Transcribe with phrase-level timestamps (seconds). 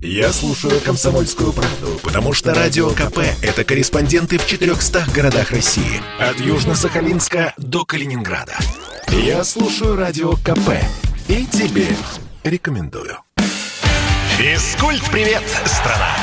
[0.00, 6.00] Я слушаю «Комсомольскую правду», потому что «Радио КП»— это корреспонденты в 400 городах России.
[6.20, 8.56] От Южно-Сахалинска до Калининграда.
[9.08, 10.70] Я слушаю «Радио КП»
[11.26, 11.88] и тебе
[12.44, 13.18] рекомендую.
[14.36, 16.14] Физкульт-привет, страна!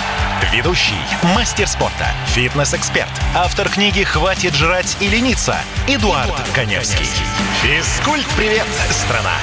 [0.53, 0.93] Ведущий,
[1.35, 5.57] мастер спорта, фитнес-эксперт, автор книги «Хватит жрать и лениться»
[5.87, 7.07] Эдуард, Эдуард Коневский.
[7.61, 9.35] Физкульт-привет, страна!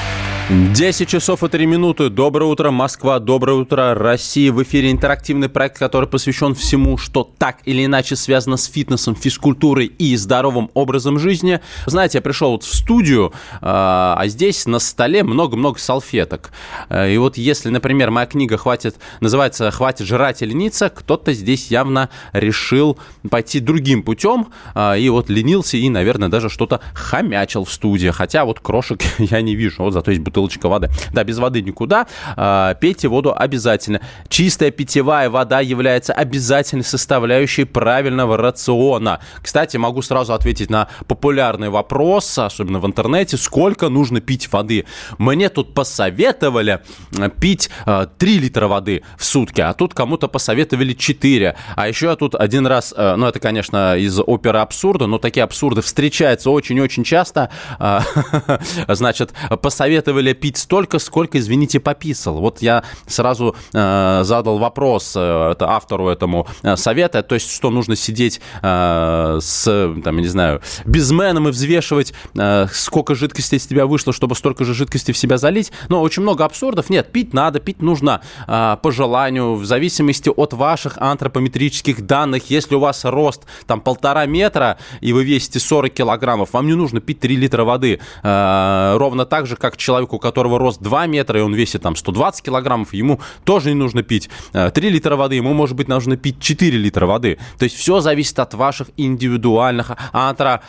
[0.53, 2.09] 10 часов и 3 минуты.
[2.09, 3.17] Доброе утро, Москва.
[3.17, 4.51] Доброе утро, Россия.
[4.51, 9.87] В эфире интерактивный проект, который посвящен всему, что так или иначе связано с фитнесом, физкультурой
[9.87, 11.59] и здоровым образом жизни.
[11.87, 16.51] Знаете, я пришел вот в студию, а, а здесь на столе много-много салфеток.
[16.87, 21.71] Э, и вот если, например, моя книга хватит, называется «Хватит жрать и лениться», кто-то здесь
[21.71, 27.73] явно решил пойти другим путем а, и вот ленился и, наверное, даже что-то хомячил в
[27.73, 28.09] студии.
[28.09, 29.81] Хотя вот крошек я не вижу.
[29.81, 30.89] Вот зато есть бутылочка воды.
[31.13, 32.07] Да, без воды никуда.
[32.35, 34.01] А, пейте воду обязательно.
[34.27, 39.19] Чистая питьевая вода является обязательной составляющей правильного рациона.
[39.41, 44.85] Кстати, могу сразу ответить на популярный вопрос, особенно в интернете, сколько нужно пить воды.
[45.17, 46.79] Мне тут посоветовали
[47.17, 51.55] э, пить 3 э, литра воды в сутки, а тут кому-то посоветовали 4.
[51.75, 55.43] А еще я тут один раз, э, ну это, конечно, из оперы абсурда, но такие
[55.43, 57.49] абсурды встречаются очень-очень часто.
[58.87, 62.39] Значит, посоветовали ли пить столько, сколько, извините, пописал?
[62.39, 67.69] Вот я сразу э, задал вопрос э, это автору этому э, совета, то есть, что
[67.69, 69.63] нужно сидеть э, с,
[70.03, 74.65] там, я не знаю, безменом и взвешивать, э, сколько жидкости из тебя вышло, чтобы столько
[74.65, 75.71] же жидкости в себя залить.
[75.89, 76.89] Но очень много абсурдов.
[76.89, 82.49] Нет, пить надо, пить нужно э, по желанию, в зависимости от ваших антропометрических данных.
[82.49, 87.01] Если у вас рост там полтора метра, и вы весите 40 килограммов, вам не нужно
[87.01, 87.99] пить 3 литра воды.
[88.23, 91.95] Э, ровно так же, как человеку у которого рост 2 метра, и он весит там
[91.95, 96.17] 120 килограммов, ему тоже не нужно пить 3 э, литра воды, ему, может быть, нужно
[96.17, 97.37] пить 4 литра воды.
[97.57, 100.61] То есть все зависит от ваших индивидуальных антро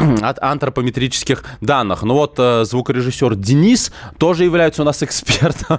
[0.22, 2.02] от антропометрических данных.
[2.02, 5.78] Ну вот э, звукорежиссер Денис тоже является у нас экспертом.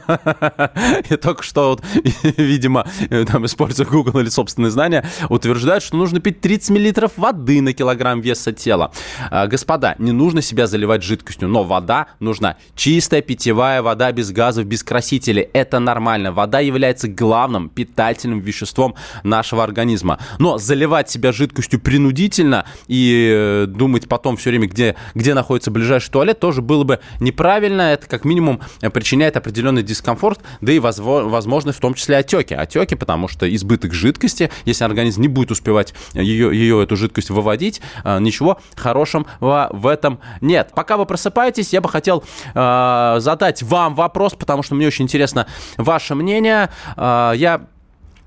[1.10, 1.84] И только что, вот,
[2.38, 7.62] видимо, э, там, используя Google или собственные знания, утверждает, что нужно пить 30 миллилитров воды
[7.62, 8.92] на килограмм веса тела.
[9.30, 12.58] Э, господа, не нужно себя заливать жидкостью, но вода нужна.
[12.76, 15.48] Чистая питьевая вода без газов, без красителей.
[15.54, 16.32] Это нормально.
[16.32, 20.20] Вода является главным питательным веществом нашего организма.
[20.40, 26.12] Но заливать себя жидкостью принудительно и э, думать потом все время, где, где находится ближайший
[26.12, 27.94] туалет, тоже было бы неправильно.
[27.94, 28.62] Это как минимум
[28.94, 32.54] причиняет определенный дискомфорт, да и возможно в том числе отеки.
[32.54, 37.82] Отеки, потому что избыток жидкости, если организм не будет успевать ее, ее эту жидкость выводить,
[38.04, 40.72] а, ничего хорошего в этом нет.
[40.76, 42.81] Пока вы просыпаетесь, я бы хотел э,
[43.20, 45.48] задать вам вопрос, потому что мне очень интересно
[45.78, 46.70] ваше мнение.
[46.98, 47.62] Э, я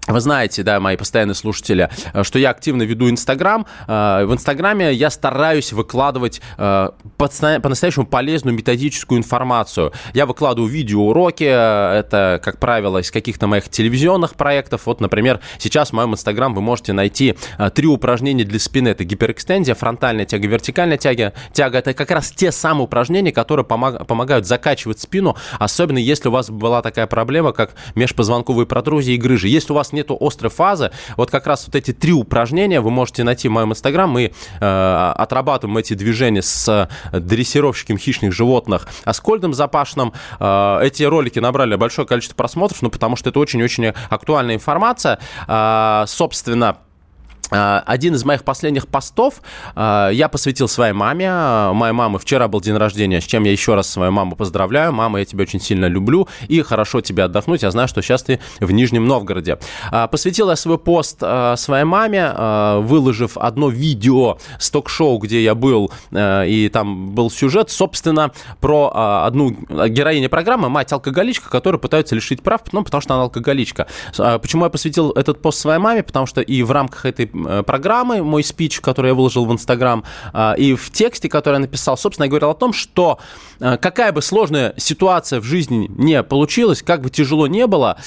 [0.06, 3.66] вы знаете, да, мои постоянные слушатели, э, что я активно веду Инстаграм.
[3.88, 9.92] Э, в Инстаграме я стараюсь выкладывать э, по-настоящему полезную методическую информацию.
[10.12, 14.82] Я выкладываю видеоуроки, это, как правило, из каких-то моих телевизионных проектов.
[14.84, 17.36] Вот, например, сейчас в моем Инстаграм вы можете найти
[17.74, 18.88] три упражнения для спины.
[18.88, 21.32] Это гиперэкстензия, фронтальная тяга, вертикальная тяга.
[21.52, 26.50] Тяга– это как раз те самые упражнения, которые помогают закачивать спину, особенно если у вас
[26.50, 29.48] была такая проблема, как межпозвонковые протрузии и грыжи.
[29.48, 33.24] Если у вас нету острой фазы, вот как раз вот эти три упражнения вы можете
[33.24, 34.10] найти в моем инстаграм.
[34.10, 40.12] Мы э, отрабатываем эти движения с дрессировщиком хищных животных Аскольдом Запашным.
[40.38, 45.18] Э, эти ролики набрали большое количество просмотров, ну, потому что это очень-очень актуальная информация.
[45.48, 46.76] Э, собственно,
[47.50, 49.42] один из моих последних постов
[49.74, 51.30] а, я посвятил своей маме.
[51.72, 54.92] Моя мама вчера был день рождения, с чем я еще раз свою маму поздравляю.
[54.92, 57.62] Мама, я тебя очень сильно люблю и хорошо тебе отдохнуть.
[57.62, 59.58] Я знаю, что сейчас ты в Нижнем Новгороде.
[59.90, 62.32] А, посвятил я свой пост своей маме,
[62.80, 69.50] выложив одно видео с ток-шоу, где я был, и там был сюжет, собственно, про одну
[69.50, 73.86] героиню программы, мать-алкоголичка, которая пытается лишить прав, ну, потому что она алкоголичка.
[74.16, 76.02] Почему я посвятил этот пост своей маме?
[76.02, 77.30] Потому что и в рамках этой
[77.66, 81.96] программы, мой спич, который я выложил в Инстаграм, а, и в тексте, который я написал,
[81.96, 83.18] собственно, я говорил о том, что
[83.60, 87.98] э, какая бы сложная ситуация в жизни не получилась, как бы тяжело не было,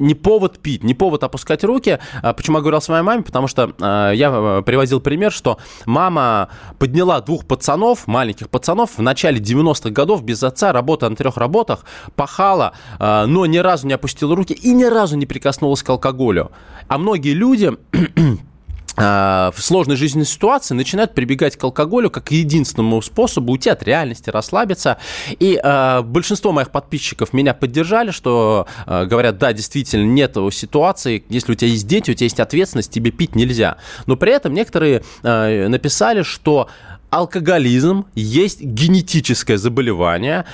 [0.00, 1.98] не повод пить, не повод опускать руки.
[2.22, 3.22] Почему я говорил своей маме?
[3.22, 6.48] Потому что я приводил пример, что мама
[6.78, 11.84] подняла двух пацанов, маленьких пацанов, в начале 90-х годов без отца, работая на трех работах,
[12.16, 16.50] пахала, но ни разу не опустила руки и ни разу не прикоснулась к алкоголю.
[16.90, 17.70] А многие люди
[18.96, 24.28] в сложной жизненной ситуации начинают прибегать к алкоголю как к единственному способу уйти от реальности,
[24.28, 24.98] расслабиться.
[25.38, 31.52] И э, большинство моих подписчиков меня поддержали, что э, говорят, да, действительно, нет ситуации, если
[31.52, 33.76] у тебя есть дети, у тебя есть ответственность, тебе пить нельзя.
[34.06, 36.68] Но при этом некоторые э, написали, что
[37.10, 40.44] алкоголизм есть генетическое заболевание,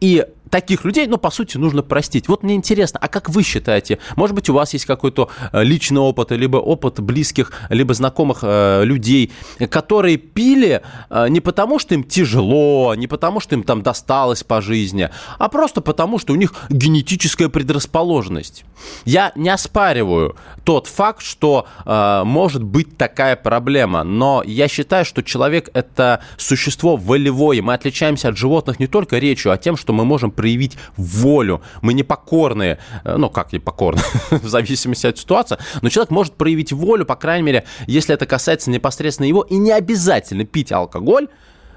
[0.00, 2.28] и таких людей, ну, по сути, нужно простить.
[2.28, 6.00] Вот мне интересно, а как вы считаете, может быть, у вас есть какой-то э, личный
[6.00, 9.32] опыт, либо опыт близких, либо знакомых э, людей,
[9.70, 14.60] которые пили э, не потому, что им тяжело, не потому, что им там досталось по
[14.60, 18.64] жизни, а просто потому, что у них генетическая предрасположенность.
[19.04, 25.22] Я не оспариваю тот факт, что э, может быть такая проблема, но я считаю, что
[25.22, 27.62] человек это существо волевое.
[27.62, 31.62] Мы отличаемся от животных не только речью, а тем, что мы можем проявить волю.
[31.82, 36.34] Мы не покорные, э, ну как не покорные, в зависимости от ситуации, но человек может
[36.34, 41.28] проявить волю, по крайней мере, если это касается непосредственно его, и не обязательно пить алкоголь,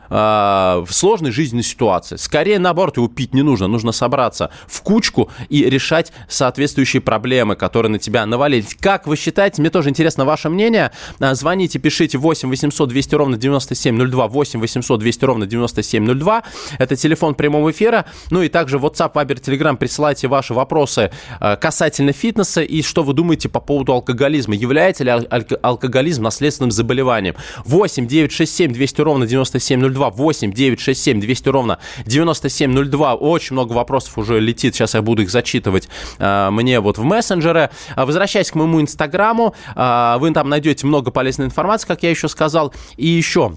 [0.10, 2.16] в сложной жизненной ситуации.
[2.16, 3.68] Скорее, наоборот, его пить не нужно.
[3.68, 8.76] Нужно собраться в кучку и решать соответствующие проблемы, которые на тебя навалились.
[8.80, 9.62] Как вы считаете?
[9.62, 10.92] Мне тоже интересно ваше мнение.
[11.20, 16.44] А, звоните, пишите 8 800 200 ровно 9702, 8 800 200 ровно 9702.
[16.78, 18.06] Это телефон прямого эфира.
[18.32, 23.14] Ну и также WhatsApp, Viber, Telegram присылайте ваши вопросы а, касательно фитнеса и что вы
[23.14, 24.56] думаете по поводу алкоголизма.
[24.56, 27.36] Является ли алкоголизм наследственным заболеванием?
[27.66, 33.16] 8 967 200 ровно 9702 902 8 967 200 ровно 9702.
[33.16, 34.76] Очень много вопросов уже летит.
[34.76, 37.70] Сейчас я буду их зачитывать э, мне вот в мессенджеры.
[37.96, 42.28] А, возвращаясь к моему инстаграму, э, вы там найдете много полезной информации, как я еще
[42.30, 42.74] сказал.
[42.98, 43.54] И еще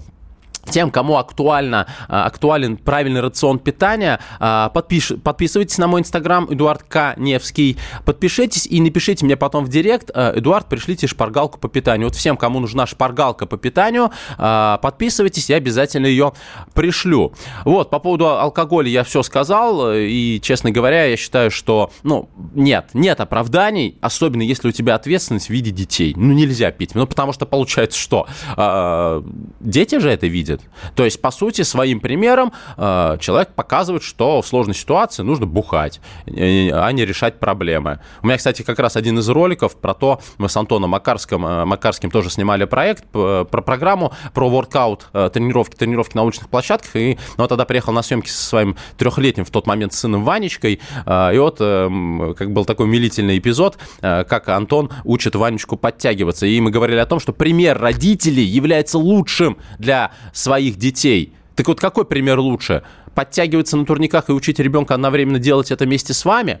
[0.69, 6.83] тем, кому актуально, а, актуален правильный рацион питания, а, подпиш, подписывайтесь на мой инстаграм Эдуард
[6.83, 7.15] К.
[7.17, 12.07] Невский, подпишитесь и напишите мне потом в директ, а, Эдуард, пришлите шпаргалку по питанию.
[12.07, 16.33] Вот всем, кому нужна шпаргалка по питанию, подписывайтесь, я обязательно ее
[16.73, 17.33] пришлю.
[17.65, 22.89] Вот, по поводу алкоголя я все сказал, и, честно говоря, я считаю, что, ну, нет,
[22.93, 26.13] нет оправданий, особенно если у тебя ответственность в виде детей.
[26.15, 28.27] Ну, нельзя пить, ну, потому что получается что?
[29.59, 30.69] Дети же это видят, видит.
[30.95, 35.99] То есть, по сути, своим примером э, человек показывает, что в сложной ситуации нужно бухать,
[36.25, 37.99] э, а не решать проблемы.
[38.21, 41.65] У меня, кстати, как раз один из роликов про то, мы с Антоном Макарским, э,
[41.65, 46.95] Макарским тоже снимали проект про программу про воркаут, тренировки, тренировки на уличных площадках.
[46.95, 50.73] И ну, вот тогда приехал на съемки со своим трехлетним в тот момент сыном Ванечкой.
[50.73, 56.45] И вот как был такой умилительный эпизод, как Антон учит Ванечку подтягиваться.
[56.45, 60.11] И мы говорили о том, что пример родителей является лучшим для
[60.43, 61.33] своих детей.
[61.55, 62.83] Так вот, какой пример лучше?
[63.15, 66.59] Подтягиваться на турниках и учить ребенка одновременно делать это вместе с вами?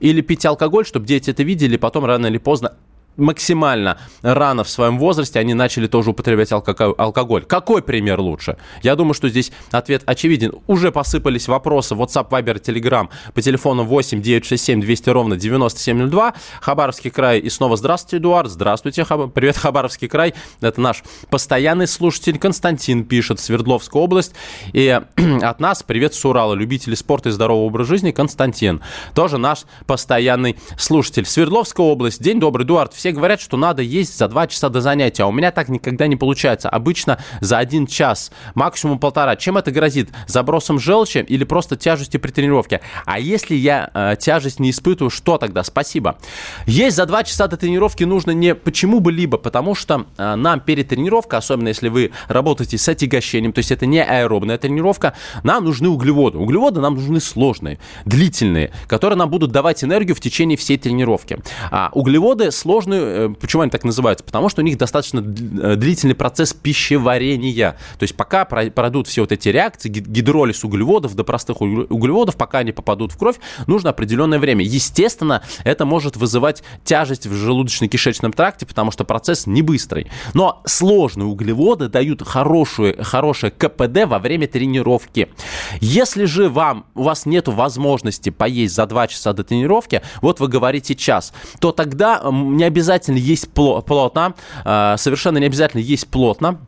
[0.00, 2.74] Или пить алкоголь, чтобы дети это видели, потом рано или поздно
[3.16, 7.44] максимально рано в своем возрасте они начали тоже употреблять алкоголь.
[7.44, 8.56] Какой пример лучше?
[8.82, 10.52] Я думаю, что здесь ответ очевиден.
[10.66, 16.34] Уже посыпались вопросы WhatsApp, Viber, Telegram по телефону 8 967 200 ровно 9702.
[16.60, 17.40] Хабаровский край.
[17.40, 18.50] И снова здравствуйте, Эдуард.
[18.50, 19.32] Здравствуйте, Хаб...
[19.32, 20.34] привет, Хабаровский край.
[20.60, 24.34] Это наш постоянный слушатель Константин пишет, Свердловская область.
[24.72, 24.88] И
[25.42, 28.80] от нас привет с Урала, любители спорта и здорового образа жизни, Константин.
[29.14, 31.26] Тоже наш постоянный слушатель.
[31.26, 32.22] Свердловская область.
[32.22, 35.32] День добрый, Эдуард все говорят, что надо есть за 2 часа до занятия, а у
[35.32, 36.68] меня так никогда не получается.
[36.68, 39.34] Обычно за один час, максимум полтора.
[39.34, 40.10] Чем это грозит?
[40.28, 42.80] Забросом желчи или просто тяжестью при тренировке?
[43.04, 45.64] А если я э, тяжесть не испытываю, что тогда?
[45.64, 46.16] Спасибо.
[46.64, 50.60] Есть за 2 часа до тренировки нужно не почему бы либо, потому что э, нам
[50.60, 55.64] перед тренировкой, особенно если вы работаете с отягощением, то есть это не аэробная тренировка, нам
[55.64, 56.38] нужны углеводы.
[56.38, 61.38] Углеводы нам нужны сложные, длительные, которые нам будут давать энергию в течение всей тренировки.
[61.72, 64.24] А углеводы сложные нужны, э, почему они так называются?
[64.24, 67.76] Потому что у них достаточно э, длительный процесс пищеварения.
[67.98, 72.72] То есть пока пройдут все вот эти реакции, гидролиз углеводов до простых углеводов, пока они
[72.72, 74.64] попадут в кровь, нужно определенное время.
[74.64, 80.10] Естественно, это может вызывать тяжесть в желудочно-кишечном тракте, потому что процесс не быстрый.
[80.34, 85.28] Но сложные углеводы дают хорошую, хорошее КПД во время тренировки.
[85.80, 90.48] Если же вам, у вас нет возможности поесть за 2 часа до тренировки, вот вы
[90.48, 94.34] говорите час, то тогда не обязательно обязательно есть плотно,
[94.64, 96.58] э, совершенно не обязательно есть плотно,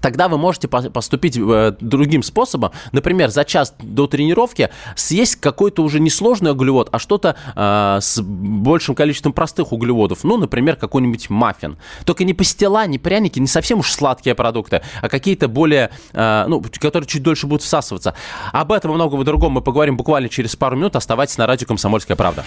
[0.00, 2.72] тогда вы можете поступить э, другим способом.
[2.92, 8.20] Например, за час до тренировки съесть какой-то уже не сложный углевод, а что-то э, с
[8.22, 10.24] большим количеством простых углеводов.
[10.24, 11.78] Ну, например, какой-нибудь маффин.
[12.04, 16.62] Только не пастила, не пряники, не совсем уж сладкие продукты, а какие-то более, э, ну,
[16.80, 18.14] которые чуть дольше будут всасываться.
[18.52, 20.96] Об этом и многом другом мы поговорим буквально через пару минут.
[20.96, 22.44] Оставайтесь на радио «Комсомольская правда».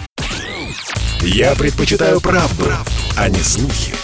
[1.20, 2.70] Я предпочитаю правду,
[3.16, 3.94] а не слухи.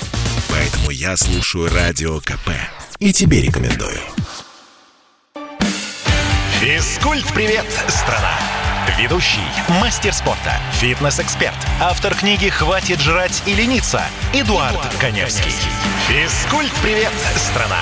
[0.49, 2.50] Поэтому я слушаю Радио КП.
[2.99, 4.00] И тебе рекомендую.
[6.61, 8.38] Физкульт-привет, страна!
[8.99, 9.40] Ведущий,
[9.81, 14.02] мастер спорта, фитнес-эксперт, автор книги «Хватит жрать и лениться»
[14.35, 15.52] Эдуард, Эдуард Коневский.
[16.09, 17.79] Физкульт-привет, страна!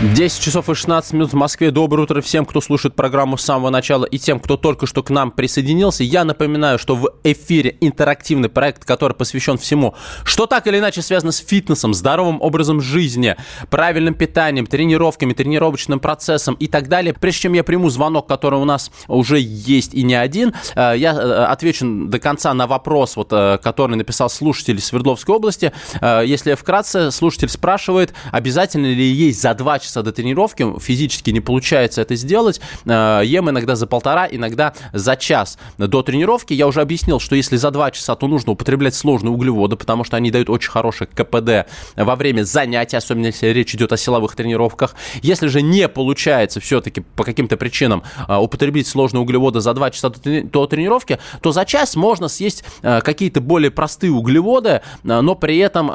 [0.00, 1.72] 10 часов и 16 минут в Москве.
[1.72, 5.10] Доброе утро всем, кто слушает программу с самого начала и тем, кто только что к
[5.10, 6.04] нам присоединился.
[6.04, 11.32] Я напоминаю, что в эфире интерактивный проект, который посвящен всему, что так или иначе связано
[11.32, 13.34] с фитнесом, здоровым образом жизни,
[13.70, 17.12] правильным питанием, тренировками, тренировочным процессом и так далее.
[17.12, 21.12] Прежде чем я приму звонок, который у нас уже есть и не один, э, я
[21.12, 25.72] э, отвечу до конца на вопрос, вот, э, который написал слушатель Свердловской области.
[26.00, 32.02] Если вкратце, слушатель спрашивает, обязательно ли есть за два часа до тренировки, физически не получается
[32.02, 32.60] это сделать.
[32.84, 36.52] Э, ем иногда за полтора, иногда за час до тренировки.
[36.52, 40.16] Я уже объяснил, что если за два часа, то нужно употреблять сложные углеводы, потому что
[40.16, 44.94] они дают очень хороший КПД во время занятий, особенно если речь идет о силовых тренировках.
[45.22, 50.10] Если же не получается все-таки по каким-то причинам э, употребить сложные углеводы за два часа
[50.10, 55.88] до тренировки, то за час можно съесть э, какие-то более простые углеводы, но при этом,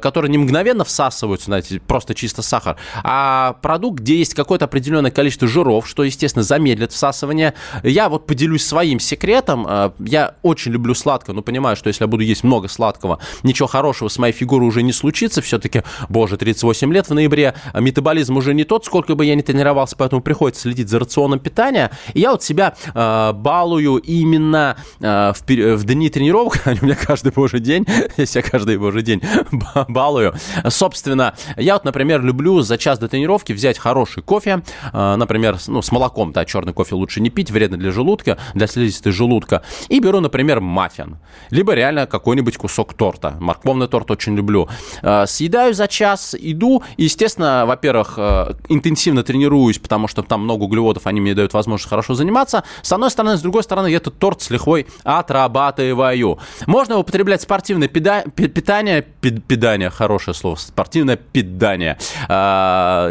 [0.00, 3.27] которые не мгновенно всасываются, знаете, просто чисто сахар, а
[3.62, 7.54] продукт, где есть какое-то определенное количество жиров, что, естественно, замедлит всасывание.
[7.82, 9.66] Я вот поделюсь своим секретом.
[9.68, 13.68] Э, я очень люблю сладкое, но понимаю, что если я буду есть много сладкого, ничего
[13.68, 15.42] хорошего с моей фигурой уже не случится.
[15.42, 19.42] Все-таки, боже, 38 лет в ноябре, а метаболизм уже не тот, сколько бы я ни
[19.42, 21.90] тренировался, поэтому приходится следить за рационом питания.
[22.14, 26.96] И я вот себя э, балую именно э, в, в дни тренировок, они у меня
[26.96, 29.22] каждый божий день, я себя каждый божий день
[29.88, 30.34] балую.
[30.68, 34.62] Собственно, я вот, например, люблю за час до тренировки взять хороший кофе,
[34.92, 38.66] э, например, ну, с молоком, да, черный кофе лучше не пить, вредно для желудка, для
[38.66, 41.18] слизистой желудка, и беру, например, маффин,
[41.50, 44.68] либо реально какой-нибудь кусок торта, морковный торт очень люблю.
[45.02, 50.64] Э, съедаю за час, иду, и, естественно, во-первых, э, интенсивно тренируюсь, потому что там много
[50.64, 54.18] углеводов, они мне дают возможность хорошо заниматься, с одной стороны, с другой стороны, я этот
[54.18, 56.38] торт с лихвой отрабатываю.
[56.66, 61.98] Можно употреблять спортивное питание, питание, хорошее слово, спортивное питание,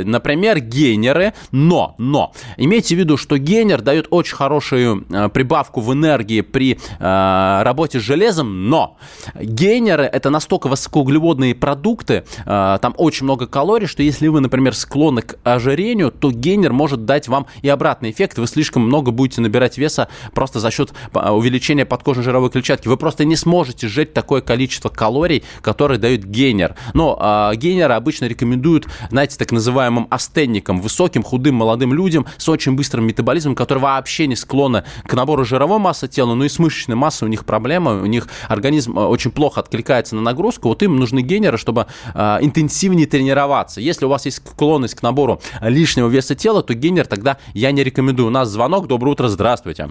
[0.03, 5.93] например, гейнеры, но, но, имейте в виду, что гейнер дает очень хорошую э, прибавку в
[5.93, 8.97] энергии при э, работе с железом, но
[9.35, 15.21] гейнеры это настолько высокоуглеводные продукты, э, там очень много калорий, что если вы, например, склонны
[15.21, 19.77] к ожирению, то гейнер может дать вам и обратный эффект, вы слишком много будете набирать
[19.77, 22.87] веса просто за счет увеличения подкожной жировой клетчатки.
[22.87, 26.75] Вы просто не сможете сжечь такое количество калорий, которые дают гейнер.
[26.93, 32.49] Но э, гейнеры обычно рекомендуют, знаете, так называемый самым астенникам, высоким, худым, молодым людям с
[32.49, 36.59] очень быстрым метаболизмом, которые вообще не склонны к набору жировой массы тела, но и с
[36.59, 40.83] мышечной массой у них проблема, у них организм э, очень плохо откликается на нагрузку, вот
[40.83, 43.81] им нужны генеры, чтобы э, интенсивнее тренироваться.
[43.81, 47.83] Если у вас есть склонность к набору лишнего веса тела, то генер тогда я не
[47.83, 48.27] рекомендую.
[48.27, 48.87] У нас звонок.
[48.87, 49.89] Доброе утро, здравствуйте.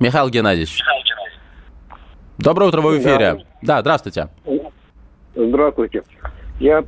[0.00, 0.78] Михаил Геннадьевич.
[0.78, 1.38] Михаил Геннадьевич.
[2.38, 3.44] Доброе утро, вы в эфире.
[3.62, 4.28] Да, да здравствуйте.
[5.34, 6.02] Здравствуйте.
[6.60, 6.84] Я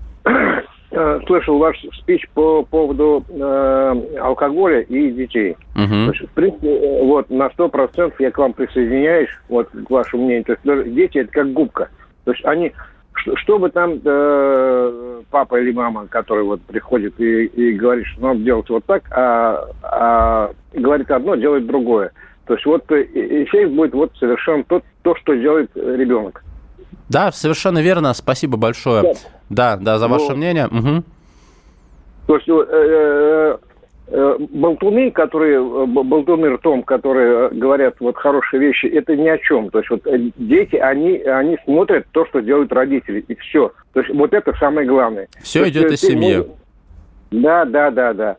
[0.92, 5.56] Э, слышал ваш спич по поводу э, алкоголя и детей.
[5.76, 6.26] Угу.
[6.26, 10.46] в принципе, э, вот на сто процентов я к вам присоединяюсь, вот к вашему мнению.
[10.46, 11.90] То есть дети это как губка.
[12.24, 12.72] То есть они,
[13.14, 18.22] что, что бы там э, папа или мама, который вот приходит и, и говорит, что
[18.22, 22.10] надо делать вот так, а, а говорит одно, делает другое.
[22.46, 26.42] То есть вот эффект будет вот совершенно тот, то, что делает ребенок.
[27.08, 28.14] Да, совершенно верно.
[28.14, 29.14] Спасибо большое.
[29.48, 30.66] Да, да, да за ваше ну, мнение.
[30.66, 31.04] Угу.
[32.26, 33.58] То есть э, э,
[34.08, 39.70] э, болтуны, которые, э, болтуны ртом, которые говорят вот хорошие вещи, это ни о чем.
[39.70, 43.72] То есть вот э, дети, они, они смотрят то, что делают родители, и все.
[43.92, 45.28] То есть вот это самое главное.
[45.42, 46.36] Все то идет из семьи.
[46.36, 46.52] Можешь...
[47.32, 48.36] Да, да, да, да.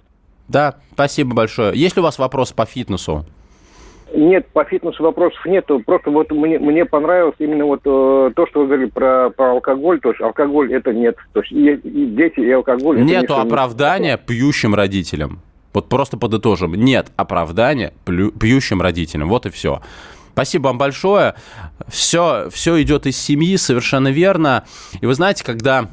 [0.48, 1.72] Да, спасибо большое.
[1.76, 3.26] Есть ли у вас вопрос по фитнесу?
[4.14, 5.66] Нет, по фитнесу вопросов нет.
[5.86, 10.00] Просто вот мне, мне понравилось именно вот э, то, что вы говорили про, про алкоголь.
[10.02, 11.18] То есть алкоголь это нет.
[11.34, 13.02] То есть и, и дети, и алкоголь...
[13.02, 14.26] Нету оправдания нет.
[14.26, 15.40] пьющим родителям.
[15.74, 16.74] Вот просто подытожим.
[16.74, 19.30] Нет оправдания пьющим родителям.
[19.30, 19.82] Вот и все.
[20.34, 21.36] Спасибо вам большое.
[21.88, 24.66] Все, все идет из семьи, совершенно верно.
[25.00, 25.90] И вы знаете, когда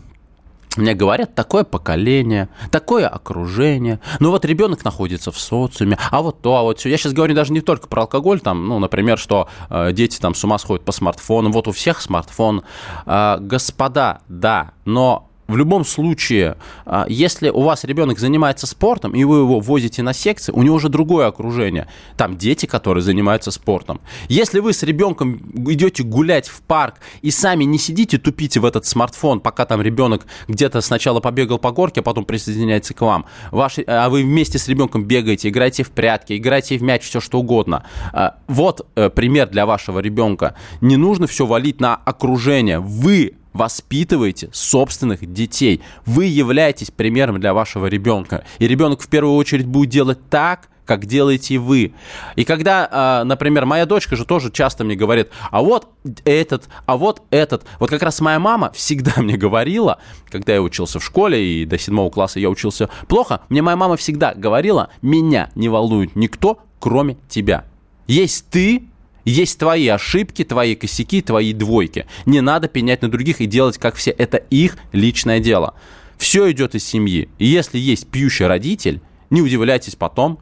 [0.77, 4.01] мне говорят, такое поколение, такое окружение.
[4.21, 6.89] Ну вот ребенок находится в социуме, а вот то, а вот все.
[6.89, 10.35] Я сейчас говорю даже не только про алкоголь, там, ну, например, что э, дети там
[10.35, 11.53] с ума сходят по смартфонам.
[11.53, 12.63] Вот у всех смартфон.
[13.07, 19.25] Э, господа, да, но в любом случае, а, если у вас ребенок занимается спортом, и
[19.25, 21.89] вы его возите на секции, у него уже другое окружение.
[22.19, 24.01] Там дети, которые занимаются спортом.
[24.29, 25.41] Если вы с ребенком
[25.73, 30.27] идете гулять в парк и сами не сидите, тупите в этот смартфон, пока там ребенок
[30.49, 34.69] где-то сначала побегал по горке, а потом присоединяется к вам, Ваш, а вы вместе с
[34.69, 37.87] ребенком бегаете, играете в прятки, играете в мяч, все что угодно.
[38.13, 40.57] А, вот э, пример для вашего ребенка.
[40.83, 42.81] Не нужно все валить на окружение.
[42.81, 45.83] Вы воспитываете собственных детей.
[46.07, 48.45] Вы являетесь примером для вашего ребенка.
[48.59, 51.93] И ребенок в первую очередь будет делать так, как делаете вы.
[52.35, 55.89] И когда, а, например, моя дочка же тоже часто мне говорит, а вот
[56.25, 57.67] этот, а вот этот.
[57.79, 60.01] Вот как раз моя мама всегда мне говорила,
[60.31, 63.97] когда я учился в школе и до седьмого класса я учился плохо, мне моя мама
[63.99, 67.67] всегда говорила, меня не волнует никто, кроме тебя.
[68.07, 68.89] Есть ты,
[69.31, 72.07] есть твои ошибки, твои косяки, твои двойки.
[72.27, 74.11] Не надо пенять на других и делать, как все.
[74.11, 75.75] Это их личное дело.
[76.17, 77.29] Все идет из семьи.
[77.39, 80.41] И если есть пьющий родитель, не удивляйтесь потом,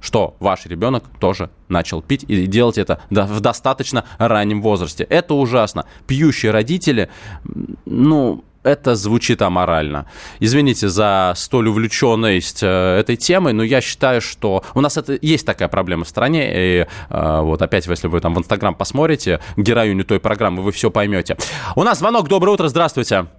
[0.00, 5.04] что ваш ребенок тоже начал пить и делать это в достаточно раннем возрасте.
[5.04, 5.86] Это ужасно.
[6.06, 7.10] Пьющие родители,
[7.84, 10.06] ну, это звучит аморально.
[10.40, 15.46] Извините за столь увлеченность э, этой темой, но я считаю, что у нас это есть
[15.46, 16.50] такая проблема в стране.
[16.52, 20.90] И э, вот опять, если вы там в Инстаграм посмотрите героиню той программы, вы все
[20.90, 21.36] поймете.
[21.76, 22.28] У нас звонок.
[22.28, 22.68] Доброе утро.
[22.68, 23.37] Здравствуйте.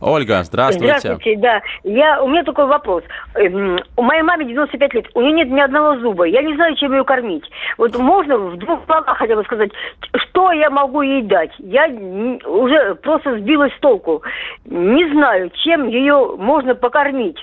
[0.00, 0.98] Ольга, здравствуйте.
[0.98, 1.60] Здравствуйте, да.
[1.84, 3.04] Я, у меня такой вопрос.
[3.34, 6.24] Эм, у моей мамы 95 лет, у нее нет ни одного зуба.
[6.24, 7.44] Я не знаю, чем ее кормить.
[7.76, 9.70] Вот можно в двух словах хотя бы сказать,
[10.14, 11.52] что я могу ей дать?
[11.58, 11.86] Я
[12.46, 14.22] уже просто сбилась с толку.
[14.64, 17.38] Не знаю, чем ее можно покормить.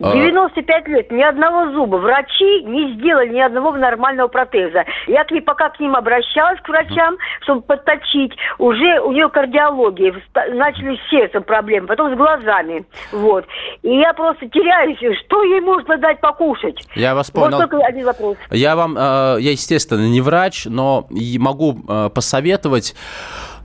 [0.00, 0.90] 95 а.
[0.90, 1.96] лет, ни одного зуба.
[1.96, 4.84] Врачи не сделали ни одного нормального протеза.
[5.06, 8.32] Я к ней пока к ним обращалась, к врачам, чтобы подточить.
[8.58, 10.14] Уже у нее кардиология,
[10.54, 12.84] начали с сердцем проблемы, потом с глазами.
[13.12, 13.44] Вот.
[13.82, 16.76] И я просто теряюсь, что ей можно дать покушать.
[16.94, 17.58] Я вас понял.
[17.58, 18.36] Вот только один вопрос.
[18.50, 21.06] Я вам, э, я, естественно, не врач, но
[21.38, 22.94] могу э, посоветовать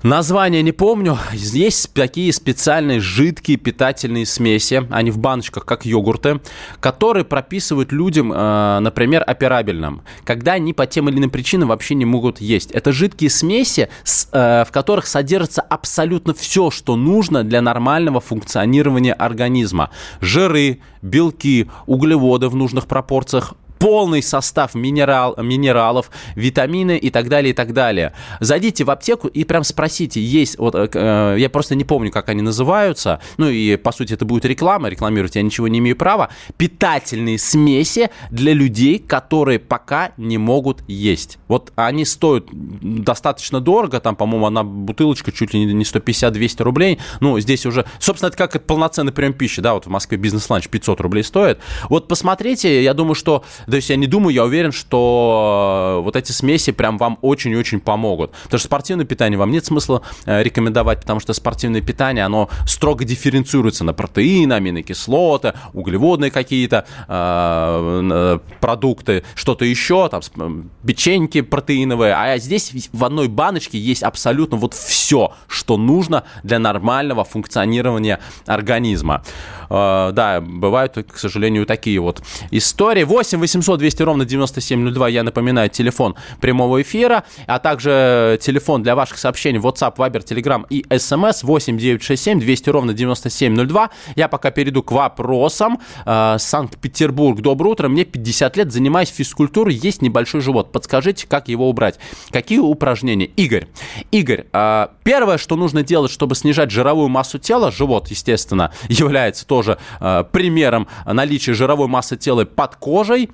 [0.05, 1.17] Название не помню.
[1.33, 6.41] Есть такие специальные жидкие питательные смеси, они в баночках, как йогурты,
[6.79, 12.05] которые прописывают людям, э, например, операбельным, когда они по тем или иным причинам вообще не
[12.05, 12.69] могут есть.
[12.69, 13.89] Это жидкие смеси,
[14.31, 19.89] э, в которых содержится абсолютно все, что нужно для нормального функционирования организма.
[20.21, 27.53] Жиры, белки, углеводы в нужных пропорциях, полный состав минерал, минералов, витамины и так далее, и
[27.53, 28.13] так далее.
[28.39, 32.29] Зайдите в аптеку и прям спросите, есть, вот, э, э, я просто не помню, как
[32.29, 36.29] они называются, ну и, по сути, это будет реклама, рекламировать я ничего не имею права,
[36.57, 41.37] питательные смеси для людей, которые пока не могут есть.
[41.47, 47.39] Вот они стоят достаточно дорого, там, по-моему, одна бутылочка чуть ли не 150-200 рублей, ну,
[47.39, 51.23] здесь уже, собственно, это как полноценный прием пищи, да, вот в Москве бизнес-ланч 500 рублей
[51.23, 51.59] стоит.
[51.89, 56.15] Вот посмотрите, я думаю, что то есть я не думаю, я уверен, что э, вот
[56.15, 58.31] эти смеси прям вам очень-очень помогут.
[58.43, 63.05] Потому что спортивное питание вам нет смысла э, рекомендовать, потому что спортивное питание, оно строго
[63.05, 72.13] дифференцируется на протеины, аминокислоты, углеводные какие-то э, продукты, что-то еще, там, печеньки протеиновые.
[72.13, 79.23] А здесь в одной баночке есть абсолютно вот все, что нужно для нормального функционирования организма.
[79.69, 83.03] Э, да, бывают, к сожалению, такие вот истории.
[83.03, 89.17] 8 800 200 ровно 9702, я напоминаю, телефон прямого эфира, а также телефон для ваших
[89.17, 93.89] сообщений WhatsApp, Viber, Telegram и SMS 8 967 200 ровно 9702.
[94.15, 95.79] Я пока перейду к вопросам.
[96.05, 97.87] Э, Санкт-Петербург, доброе утро.
[97.87, 100.71] Мне 50 лет, занимаюсь физкультурой, есть небольшой живот.
[100.71, 101.99] Подскажите, как его убрать?
[102.29, 103.25] Какие упражнения?
[103.25, 103.67] Игорь,
[104.11, 109.77] Игорь, э, первое, что нужно делать, чтобы снижать жировую массу тела, живот, естественно, является тоже
[110.01, 113.29] э, примером наличия жировой массы тела под кожей,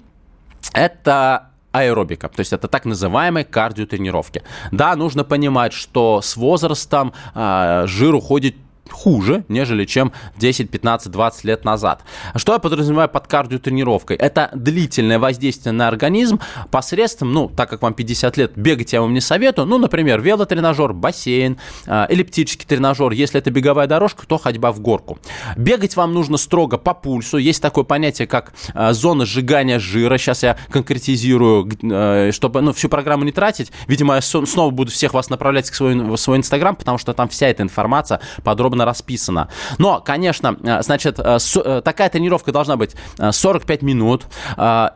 [0.74, 4.44] это аэробика, то есть это так называемые кардиотренировки.
[4.72, 8.56] Да, нужно понимать, что с возрастом э, жир уходит
[8.89, 12.04] хуже, нежели чем 10, 15, 20 лет назад.
[12.36, 14.17] Что я подразумеваю под кардиотренировкой?
[14.17, 16.39] Это длительное воздействие на организм
[16.70, 20.94] посредством, ну, так как вам 50 лет, бегать я вам не советую, ну, например, велотренажер,
[20.94, 25.20] бассейн, а, эллиптический тренажер, если это беговая дорожка, то ходьба в горку.
[25.56, 30.44] Бегать вам нужно строго по пульсу, есть такое понятие, как а, зона сжигания жира, сейчас
[30.44, 35.30] я конкретизирую, э, чтобы, ну, всю программу не тратить, видимо, я снова буду всех вас
[35.30, 39.50] направлять в свой, в свой инстаграм, потому что там вся эта информация подробно подробно расписано.
[39.78, 44.28] Но, конечно, значит, такая тренировка должна быть 45 минут,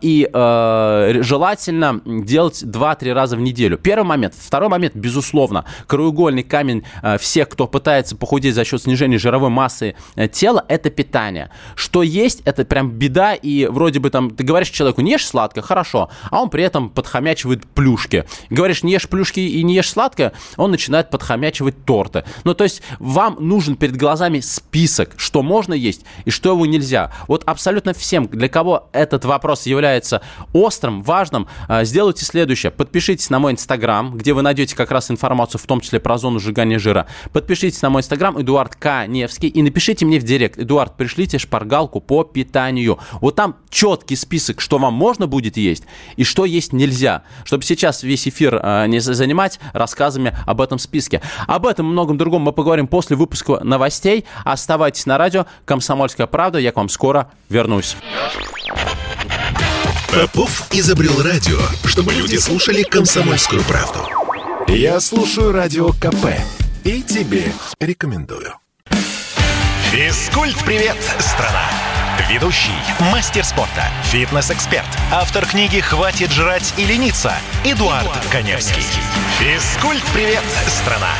[0.02, 0.30] и
[1.22, 3.78] желательно делать 2-3 раза в неделю.
[3.78, 4.34] Первый момент.
[4.38, 6.84] Второй момент, безусловно, краеугольный камень
[7.20, 9.96] всех, кто пытается похудеть за счет снижения жировой массы
[10.32, 11.50] тела, это питание.
[11.76, 15.64] Что есть, это прям беда, и вроде бы там, ты говоришь человеку, не ешь сладкое,
[15.64, 18.26] хорошо, а он при этом подхомячивает плюшки.
[18.50, 22.24] Говоришь, не ешь плюшки и не ешь сладкое, он начинает подхомячивать торты.
[22.44, 27.12] Ну, то есть вам нужен перед глазами список, что можно есть и что его нельзя.
[27.28, 30.22] Вот абсолютно всем, для кого этот вопрос является
[30.54, 32.72] острым, важным, а, сделайте следующее.
[32.72, 36.40] Подпишитесь на мой инстаграм, где вы найдете как раз информацию, в том числе про зону
[36.40, 37.08] сжигания жира.
[37.34, 39.08] Подпишитесь на мой инстаграм, Эдуард К.
[39.08, 40.60] Невский, и напишите мне в директ.
[40.60, 43.00] Эдуард, пришлите шпаргалку по питанию.
[43.20, 45.86] Вот там четкий список, что вам можно будет есть
[46.18, 47.24] и что есть нельзя.
[47.44, 51.22] Чтобы сейчас весь эфир э, не занимать рассказами об этом списке.
[51.48, 54.26] Об этом и многом другом мы поговорим после выпуска новостей.
[54.44, 56.60] Оставайтесь на радио «Комсомольская правда».
[56.60, 57.96] Я к вам скоро вернусь.
[60.12, 64.00] Попов изобрел радио, чтобы люди слушали комсомольскую правду.
[64.68, 66.40] Я слушаю радио КП
[66.84, 67.44] и тебе
[67.80, 68.54] рекомендую.
[69.92, 71.70] Физкульт-привет, страна!
[72.30, 72.72] Ведущий,
[73.12, 78.84] мастер спорта, фитнес-эксперт, автор книги «Хватит жрать и лениться» Эдуард, Эдуард Коневский.
[79.40, 81.12] Физкульт-привет, страна!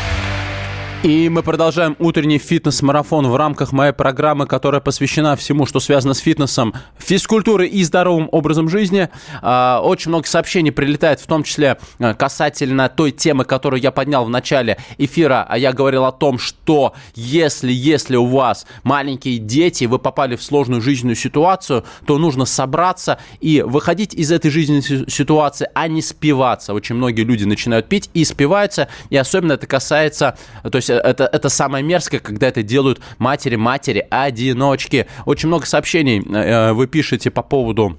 [1.06, 6.18] И мы продолжаем утренний фитнес-марафон в рамках моей программы, которая посвящена всему, что связано с
[6.18, 9.10] фитнесом, физкультурой и здоровым образом жизни.
[9.44, 14.26] А, очень много сообщений прилетает, в том числе а, касательно той темы, которую я поднял
[14.26, 15.46] в начале эфира.
[15.48, 20.42] А я говорил о том, что если, если у вас маленькие дети, вы попали в
[20.42, 26.74] сложную жизненную ситуацию, то нужно собраться и выходить из этой жизненной ситуации, а не спиваться.
[26.74, 31.50] Очень многие люди начинают пить и спиваются, и особенно это касается, то есть это, это
[31.50, 35.08] самое мерзкое, когда это делают матери-матери-одиночки.
[35.26, 37.98] Очень много сообщений э, вы пишете по поводу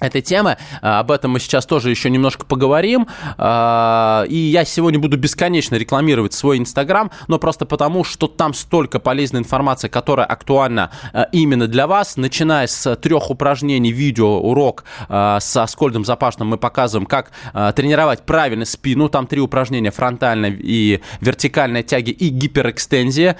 [0.00, 0.56] этой темы.
[0.82, 3.06] А, об этом мы сейчас тоже еще немножко поговорим.
[3.38, 8.98] А, и я сегодня буду бесконечно рекламировать свой Инстаграм, но просто потому, что там столько
[8.98, 12.16] полезной информации, которая актуальна а, именно для вас.
[12.16, 17.30] Начиная с трех упражнений, видео, урок с Аскольдом Запашным мы показываем, как
[17.74, 19.08] тренировать правильно спину.
[19.08, 23.36] Там три упражнения, фронтальная и вертикальная тяги и гиперэкстензия.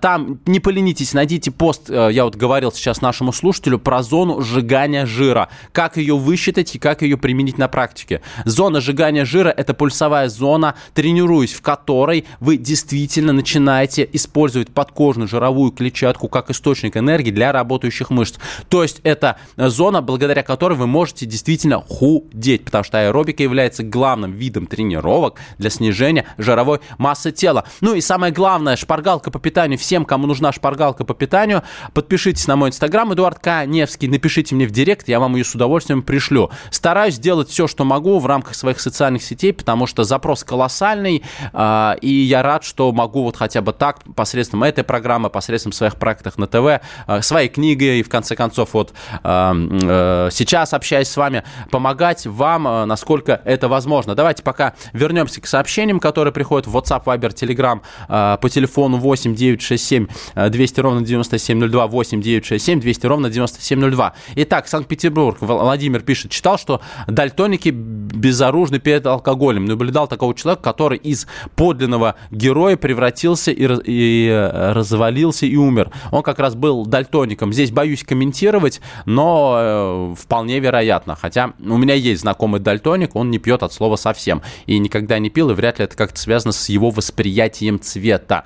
[0.00, 5.48] Там не поленитесь, найдите пост, я вот говорил сейчас нашему слушателю, про зону сжигания жира.
[5.72, 8.20] Как как ее высчитать и как ее применить на практике.
[8.44, 15.70] Зона сжигания жира– это пульсовая зона, тренируясь в которой вы действительно начинаете использовать подкожную жировую
[15.70, 18.34] клетчатку как источник энергии для работающих мышц.
[18.68, 24.32] То есть это зона, благодаря которой вы можете действительно худеть, потому что аэробика является главным
[24.32, 27.64] видом тренировок для снижения жировой массы тела.
[27.80, 29.78] Ну и самое главное, шпаргалка по питанию.
[29.78, 31.62] Всем, кому нужна шпаргалка по питанию,
[31.94, 33.64] подпишитесь на мой инстаграм Эдуард К.
[33.66, 36.50] Невский, напишите мне в директ, я вам ее с удовольствием удовольствием пришлю.
[36.70, 41.94] Стараюсь делать все, что могу в рамках своих социальных сетей, потому что запрос колоссальный, э,
[42.00, 46.38] и я рад, что могу вот хотя бы так посредством этой программы, посредством своих проектов
[46.38, 51.16] на ТВ, э, своей книгой, и в конце концов вот э, э, сейчас общаясь с
[51.16, 54.14] вами, помогать вам, насколько это возможно.
[54.14, 60.06] Давайте пока вернемся к сообщениям, которые приходят в WhatsApp, Viber, Telegram по телефону 8 967
[60.48, 64.14] 200 ровно 9702, 8 967 200 ровно 9702.
[64.36, 65.36] Итак, Санкт-Петербург,
[65.66, 69.64] Владимир пишет, читал, что дальтоники безоружны перед алкоголем.
[69.64, 75.90] Наблюдал такого человека, который из подлинного героя превратился и, и э, развалился и умер.
[76.12, 77.52] Он как раз был дальтоником.
[77.52, 81.16] Здесь боюсь комментировать, но э, вполне вероятно.
[81.16, 84.42] Хотя у меня есть знакомый дальтоник, он не пьет от слова совсем.
[84.66, 88.44] И никогда не пил, и вряд ли это как-то связано с его восприятием цвета.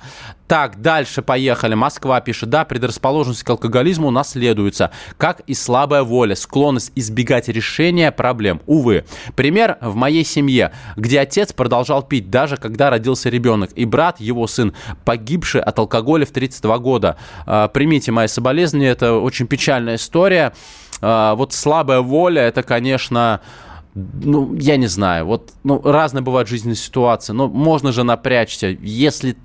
[0.51, 1.75] Так, дальше поехали.
[1.75, 8.59] Москва пишет, да, предрасположенность к алкоголизму наследуется, как и слабая воля, склонность избегать решения проблем.
[8.65, 9.05] Увы.
[9.37, 14.45] Пример в моей семье, где отец продолжал пить, даже когда родился ребенок, и брат, его
[14.45, 14.73] сын,
[15.05, 17.15] погибший от алкоголя в 32 года.
[17.45, 20.51] А, примите мои соболезнования, это очень печальная история.
[21.01, 23.39] А, вот слабая воля, это, конечно,
[23.95, 29.37] ну, я не знаю, вот, ну, разные бывают жизненные ситуации, но можно же напрячься, если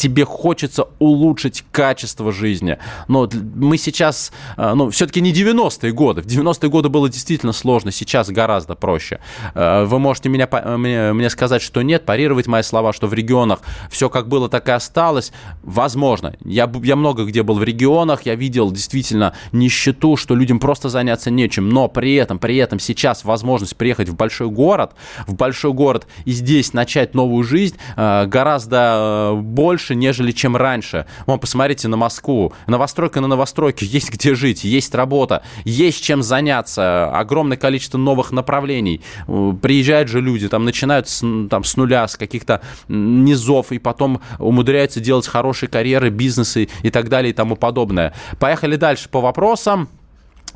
[0.00, 2.78] тебе хочется улучшить качество жизни.
[3.06, 6.22] Но мы сейчас, э, ну, все-таки не 90-е годы.
[6.22, 9.20] В 90-е годы было действительно сложно, сейчас гораздо проще.
[9.54, 13.60] Э, вы можете меня, мне, мне сказать, что нет, парировать мои слова, что в регионах
[13.90, 15.32] все как было, так и осталось.
[15.62, 16.34] Возможно.
[16.46, 21.30] Я, я много где был в регионах, я видел действительно нищету, что людям просто заняться
[21.30, 21.68] нечем.
[21.68, 24.92] Но при этом, при этом сейчас возможность приехать в большой город,
[25.26, 31.06] в большой город и здесь начать новую жизнь э, гораздо больше, больше, нежели чем раньше.
[31.26, 32.52] Вон, посмотрите на Москву.
[32.66, 33.86] Новостройка на новостройке.
[33.86, 37.10] Есть где жить, есть работа, есть чем заняться.
[37.10, 39.00] Огромное количество новых направлений.
[39.26, 45.00] Приезжают же люди, там начинают с, там, с нуля, с каких-то низов, и потом умудряются
[45.00, 48.12] делать хорошие карьеры, бизнесы и так далее и тому подобное.
[48.38, 49.88] Поехали дальше по вопросам.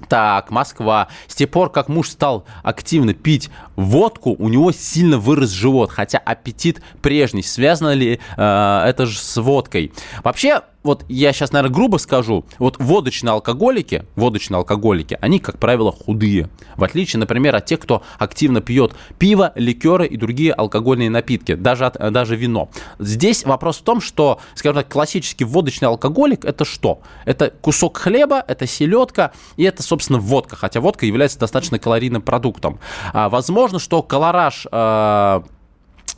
[0.08, 1.08] Так, Москва.
[1.26, 6.18] С тех пор, как муж стал активно пить водку, у него сильно вырос живот, хотя
[6.18, 7.42] аппетит прежний.
[7.42, 9.92] Связано ли э, это же с водкой?
[10.22, 15.90] Вообще, вот я сейчас, наверное, грубо скажу, вот водочные алкоголики, водочные алкоголики, они, как правило,
[15.90, 16.50] худые.
[16.76, 21.86] В отличие, например, от тех, кто активно пьет пиво, ликеры и другие алкогольные напитки, даже,
[21.86, 22.68] от, даже вино.
[22.98, 27.00] Здесь вопрос в том, что, скажем так, классический водочный алкоголик– это что?
[27.24, 32.78] Это кусок хлеба, это селедка и это, собственно, водка, хотя водка является достаточно калорийным продуктом.
[33.14, 35.40] А, возможно, что колораж э,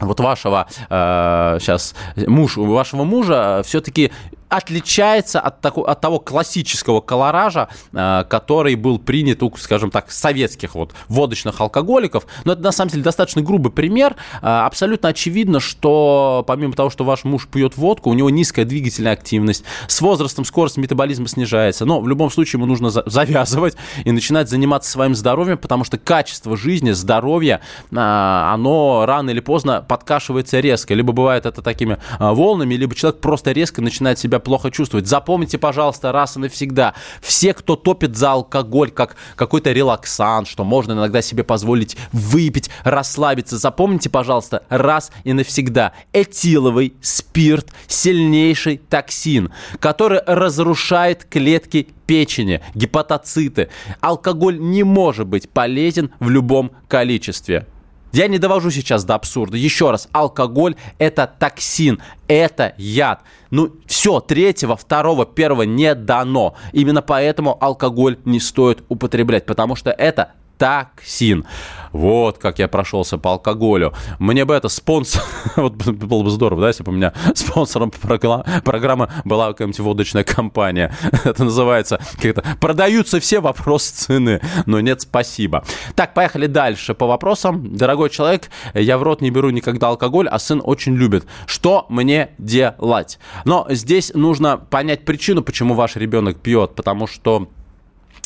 [0.01, 4.13] вот вашего э, сейчас муж вашего мужа все-таки
[4.49, 10.75] отличается от, тако, от того классического колоража, э, который был принят у, скажем так, советских
[10.75, 12.27] вот водочных алкоголиков.
[12.45, 14.17] Но это, на самом деле, достаточно грубый пример.
[14.43, 19.13] Э, абсолютно очевидно, что помимо того, что ваш муж пьет водку, у него низкая двигательная
[19.13, 19.65] активность.
[19.89, 21.85] С возрастом скорость метаболизма снижается.
[21.85, 26.57] Но в любом случае ему нужно завязывать и начинать заниматься своим здоровьем, потому что качество
[26.57, 30.95] жизни, здоровье, э, оно рано или поздно подкашивается резко.
[30.95, 35.07] Либо бывает это такими волнами, либо человек просто резко начинает себя себя плохо чувствовать.
[35.07, 40.93] Запомните, пожалуйста, раз и навсегда, все, кто топит за алкоголь, как какой-то релаксант, что можно
[40.93, 50.21] иногда себе позволить выпить, расслабиться, запомните, пожалуйста, раз и навсегда, этиловый спирт– сильнейший токсин, который
[50.27, 53.69] разрушает клетки печени, гепатоциты.
[54.01, 57.67] Алкоголь не может быть полезен в любом количестве.
[58.13, 59.57] Я не довожу сейчас до абсурда.
[59.57, 63.21] Еще раз, алкоголь– это токсин, это яд.
[63.51, 66.55] Ну, все, третьего, второго, первого не дано.
[66.73, 71.47] Именно поэтому алкоголь не стоит употреблять, потому что это токсин.
[71.93, 73.95] Вот как я прошелся по алкоголю.
[74.19, 75.23] Мне бы это спонсор...
[75.57, 80.95] вот было бы здорово, да, если бы у меня спонсором программы была какая-нибудь водочная компания.
[81.25, 82.45] это называется как-то...
[82.61, 84.41] Продаются все вопросы цены.
[84.67, 85.65] Но нет, спасибо.
[85.95, 87.77] Так, поехали дальше по вопросам.
[87.77, 91.27] Дорогой человек, я в рот не беру никогда алкоголь, а сын очень любит.
[91.47, 93.19] Что мне делать?
[93.45, 96.75] Но здесь нужно понять причину, почему ваш ребенок пьет.
[96.75, 97.49] Потому что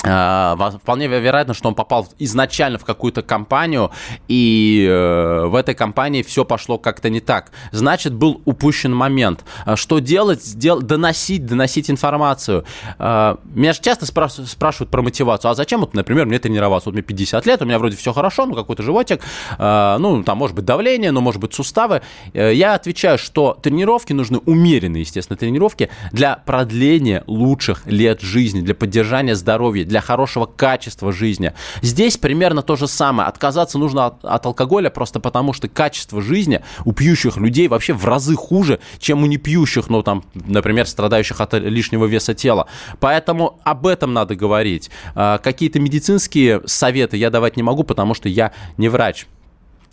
[0.01, 3.91] вполне вероятно, что он попал изначально в какую-то компанию,
[4.29, 7.53] и э, в этой компании все пошло как-то не так.
[7.73, 9.45] Значит, был упущен момент.
[9.65, 10.43] А что делать?
[10.43, 10.81] Сдел...
[10.81, 12.65] Доносить, доносить информацию.
[12.99, 14.33] А, меня же часто спраш...
[14.33, 15.51] спрашивают про мотивацию.
[15.51, 16.89] А зачем, вот, например, мне тренироваться?
[16.89, 19.21] Вот мне 50 лет, у меня вроде все хорошо, ну какой-то животик,
[19.59, 22.03] ну там может быть давление, ну может быть суставы.
[22.33, 28.75] Э, я отвечаю, что тренировки нужны умеренные, естественно, тренировки для продления лучших лет жизни, для
[28.75, 31.53] поддержания здоровья, для хорошего качества жизни.
[31.83, 33.29] Здесь примерно то же самое.
[33.29, 38.05] Отказаться нужно от, от алкоголя просто потому, что качество жизни у пьющих людей вообще в
[38.05, 42.67] разы хуже, чем у непьющих, ну там, например, страдающих от лишнего веса тела.
[43.01, 44.91] Поэтому об этом надо говорить.
[45.15, 49.27] А, какие-то медицинские советы я давать не могу, потому что я не врач.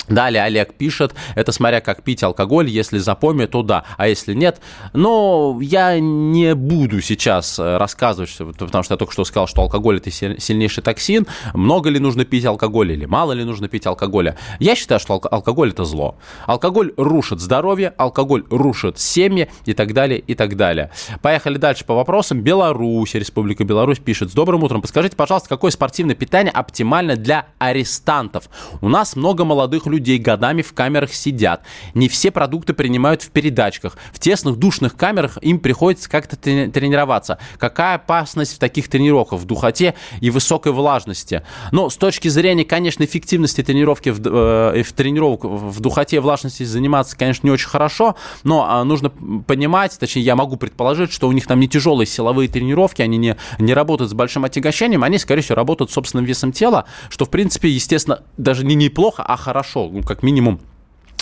[0.08, 4.62] Далее Олег пишет, это смотря как пить алкоголь, если запомню, то да, а если нет,
[4.94, 9.98] но я не буду сейчас э, рассказывать, потому что я только что сказал, что алкоголь
[9.98, 14.38] это сильнейший токсин, много ли нужно пить алкоголя или мало ли нужно пить алкоголя.
[14.60, 16.18] Я считаю, что алкоголь это зло.
[16.46, 20.90] Алкоголь рушит здоровье, алкоголь рушит семьи и так далее, и так далее.
[21.22, 22.40] Поехали дальше по вопросам.
[22.42, 28.50] Беларусь, Республика Беларусь пишет, с добрым утром, подскажите, пожалуйста, какое спортивное питание оптимально для арестантов?
[28.80, 31.62] У нас много молодых людей, годами в камерах сидят.
[31.94, 33.98] Не все продукты принимают в передачках.
[34.14, 37.40] В тесных душных камерах им приходится как-то тренироваться.
[37.58, 41.44] Какая опасность в таких тренировках, в духоте и высокой влажности?
[41.72, 46.64] Но с точки зрения, конечно, эффективности тренировки в, э, в тренировок в духоте и влажности
[46.64, 51.32] заниматься, конечно, не очень хорошо, но э, нужно понимать, точнее, я могу предположить, что у
[51.32, 55.42] них там не тяжелые силовые тренировки, они не, не работают с большим отягощением, они, скорее
[55.42, 60.04] всего, работают собственным весом тела, что, в принципе, естественно, даже не неплохо, а хорошо ну,
[60.04, 60.60] как минимум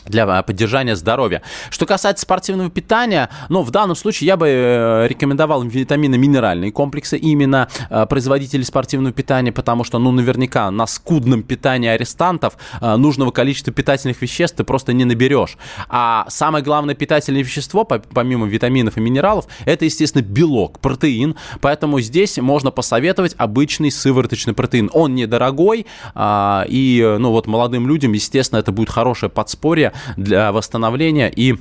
[0.08, 1.42] для а, поддержания здоровья.
[1.70, 7.68] Что касается спортивного питания, ну, в данном случае я бы э, рекомендовал витаминно-минеральные комплексы именно
[7.90, 13.74] э, производителей спортивного питания, потому что, ну, наверняка на скудном питании арестантов э, нужного количества
[13.74, 15.58] питательных веществ ты просто не наберешь.
[15.90, 22.38] А самое главное питательное вещество, помимо витаминов и минералов, это, естественно, белок, протеин, поэтому здесь
[22.38, 24.90] можно посоветовать обычный сывороточный протеин.
[24.94, 31.30] Он недорогой, а, и, ну, вот молодым людям, естественно, это будет хорошее подспорье для восстановления
[31.30, 31.56] и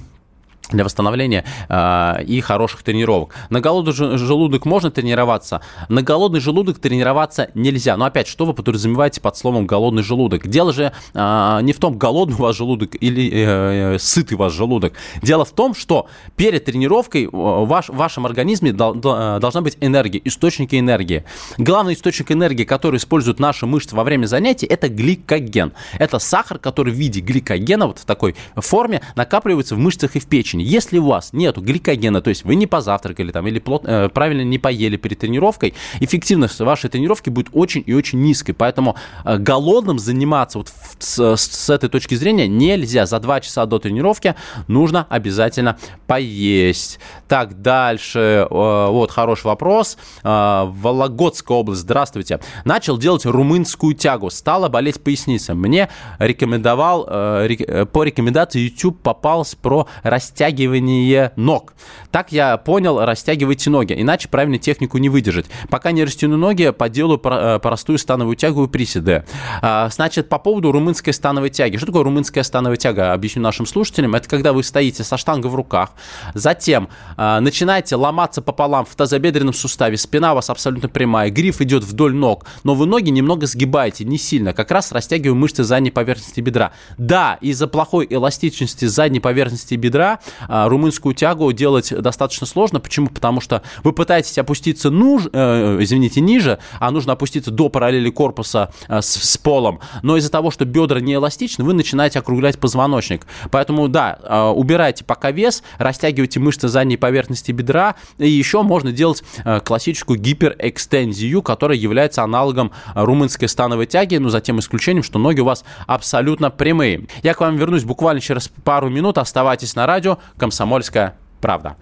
[0.70, 3.34] для восстановления э, и хороших тренировок.
[3.50, 7.96] На голодный желудок можно тренироваться, на голодный желудок тренироваться нельзя.
[7.96, 10.46] Но опять, что вы подразумеваете под словом голодный желудок?
[10.48, 14.52] Дело же э, не в том, голодный у вас желудок или э, сытый у вас
[14.52, 14.94] желудок.
[15.22, 20.78] Дело в том, что перед тренировкой ваш, в вашем организме дол, должна быть энергия, источники
[20.78, 21.24] энергии.
[21.58, 25.72] Главный источник энергии, который используют наши мышцы во время занятий, это гликоген.
[25.98, 30.26] Это сахар, который в виде гликогена, вот в такой форме, накапливается в мышцах и в
[30.26, 30.62] печени печени.
[30.62, 34.42] Если у вас нет гликогена, то есть вы не позавтракали там или плот, э, правильно
[34.42, 38.52] не поели перед тренировкой, эффективность вашей тренировки будет очень и очень низкой.
[38.52, 43.06] Поэтому э, голодным заниматься вот с, с этой точки зрения нельзя.
[43.06, 44.34] За 2 часа до тренировки
[44.68, 46.98] нужно обязательно поесть.
[47.28, 48.46] Так, дальше.
[48.50, 49.98] Э, вот хороший вопрос.
[50.22, 51.82] Э, Вологодская область.
[51.82, 52.40] Здравствуйте.
[52.64, 54.30] Начал делать румынскую тягу.
[54.30, 55.54] Стала болеть поясница.
[55.54, 55.88] Мне
[56.18, 61.74] рекомендовал, э, э по рекомендации YouTube попалось про растягивание растягивание ног.
[62.10, 65.46] Так я понял, растягивайте ноги, иначе правильно технику не выдержать.
[65.68, 69.24] Пока не растяну ноги, поделаю э, простую становую тягу и приседы.
[69.62, 71.76] А, значит, по поводу румынской становой тяги.
[71.76, 73.12] Что такое румынская становая тяга?
[73.12, 74.14] Объясню нашим слушателям.
[74.14, 75.90] Это когда вы стоите со штангой в руках,
[76.34, 81.82] затем а, начинаете ломаться пополам в тазобедренном суставе, спина у вас абсолютно прямая, гриф идет
[81.82, 86.40] вдоль ног, но вы ноги немного сгибаете, не сильно, как раз растягивая мышцы задней поверхности
[86.40, 86.72] бедра.
[86.98, 92.80] Да, из-за плохой эластичности задней поверхности бедра румынскую тягу делать достаточно сложно.
[92.80, 93.08] Почему?
[93.08, 98.72] Потому что вы пытаетесь опуститься нуж, э, извините, ниже, а нужно опуститься до параллели корпуса
[98.88, 99.80] э, с, с полом.
[100.02, 103.26] Но из-за того, что бедра не эластичны, вы начинаете округлять позвоночник.
[103.50, 109.22] Поэтому, да, э, убирайте пока вес, растягивайте мышцы задней поверхности бедра, и еще можно делать
[109.44, 115.40] э, классическую гиперэкстензию, которая является аналогом румынской становой тяги, но за тем исключением, что ноги
[115.40, 117.06] у вас абсолютно прямые.
[117.22, 119.18] Я к вам вернусь буквально через пару минут.
[119.18, 120.18] Оставайтесь на радио.
[120.38, 121.76] «Комсомольская правда».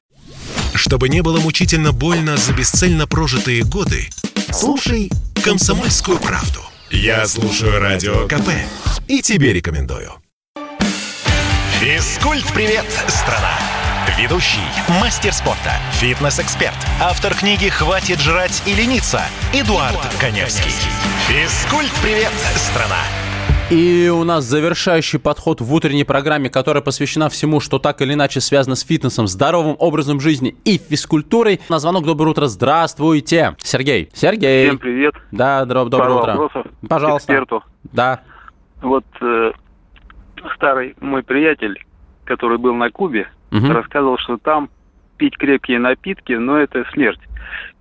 [0.74, 4.09] Чтобы не было мучительно больно за бесцельно прожитые годы,
[4.50, 5.11] слушай
[5.44, 6.61] «Комсомольскую правду».
[6.90, 8.50] Я слушаю Радио КП
[9.09, 10.12] и тебе рекомендую.
[11.81, 13.59] Физкульт-привет, страна!
[14.18, 14.59] Ведущий,
[15.00, 20.72] мастер спорта, фитнес-эксперт, автор книги «Хватит жрать и лениться» Эдуард, Эдуард Коневский.
[21.28, 23.00] Физкульт-привет, страна!
[23.72, 28.42] И у нас завершающий подход в утренней программе, которая посвящена всему, что так или иначе
[28.42, 31.58] связано с фитнесом, здоровым образом жизни и физкультурой.
[31.70, 32.48] На звонок доброе утро.
[32.48, 33.56] Здравствуйте.
[33.61, 34.11] Сергей.
[34.12, 34.66] Сергей.
[34.66, 35.14] Всем привет.
[35.30, 36.30] Да, доброе Пару утро.
[36.32, 37.32] вопросов Пожалуйста.
[37.32, 37.64] Эксперту.
[37.85, 38.20] Да.
[38.82, 39.52] Вот э,
[40.54, 41.82] старый мой приятель,
[42.24, 43.68] который был на Кубе, угу.
[43.68, 44.68] рассказывал, что там
[45.16, 47.20] пить крепкие напитки, но это смерть.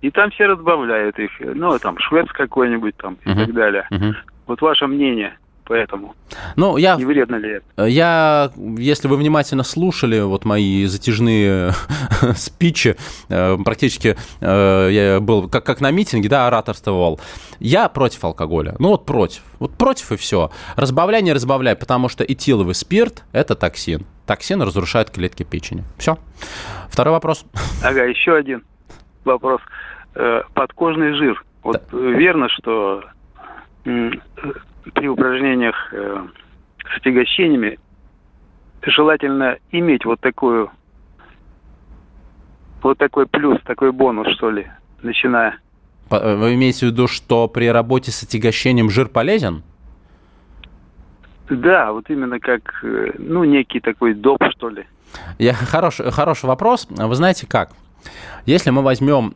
[0.00, 1.32] И там все разбавляют их.
[1.38, 3.30] Ну, там, швепс какой-нибудь там угу.
[3.30, 3.86] и так далее.
[3.90, 4.14] Угу.
[4.46, 6.14] Вот ваше мнение поэтому.
[6.56, 7.86] Ну, я, не вредно ли это?
[7.86, 11.72] Я, если вы внимательно слушали вот мои затяжные
[12.34, 12.96] спичи,
[13.28, 17.20] э, практически э, я был как, как на митинге, да, ораторствовал,
[17.58, 18.74] я против алкоголя.
[18.78, 19.42] Ну вот против.
[19.58, 20.50] Вот против и все.
[20.76, 24.06] Разбавляй, не разбавляй, потому что этиловый спирт– это токсин.
[24.26, 25.84] Токсин разрушает клетки печени.
[25.98, 26.18] Все.
[26.88, 27.44] Второй вопрос.
[27.84, 28.64] Ага, еще один
[29.24, 29.60] вопрос.
[30.14, 31.44] Э, подкожный жир.
[31.62, 31.98] Вот да.
[31.98, 33.04] верно, что
[34.94, 36.26] при упражнениях э,
[36.92, 37.78] с отягощениями
[38.82, 40.70] желательно иметь вот такую
[42.82, 44.66] вот такой плюс, такой бонус, что ли,
[45.02, 45.58] начиная.
[46.10, 49.62] Э, вы имеете в виду, что при работе с отягощением жир полезен?
[51.48, 54.84] Да, вот именно как, э, ну, некий такой доп, что ли.
[55.38, 56.86] Я, хороший, хороший вопрос.
[56.90, 57.72] Вы знаете как?
[58.46, 59.34] Если мы возьмем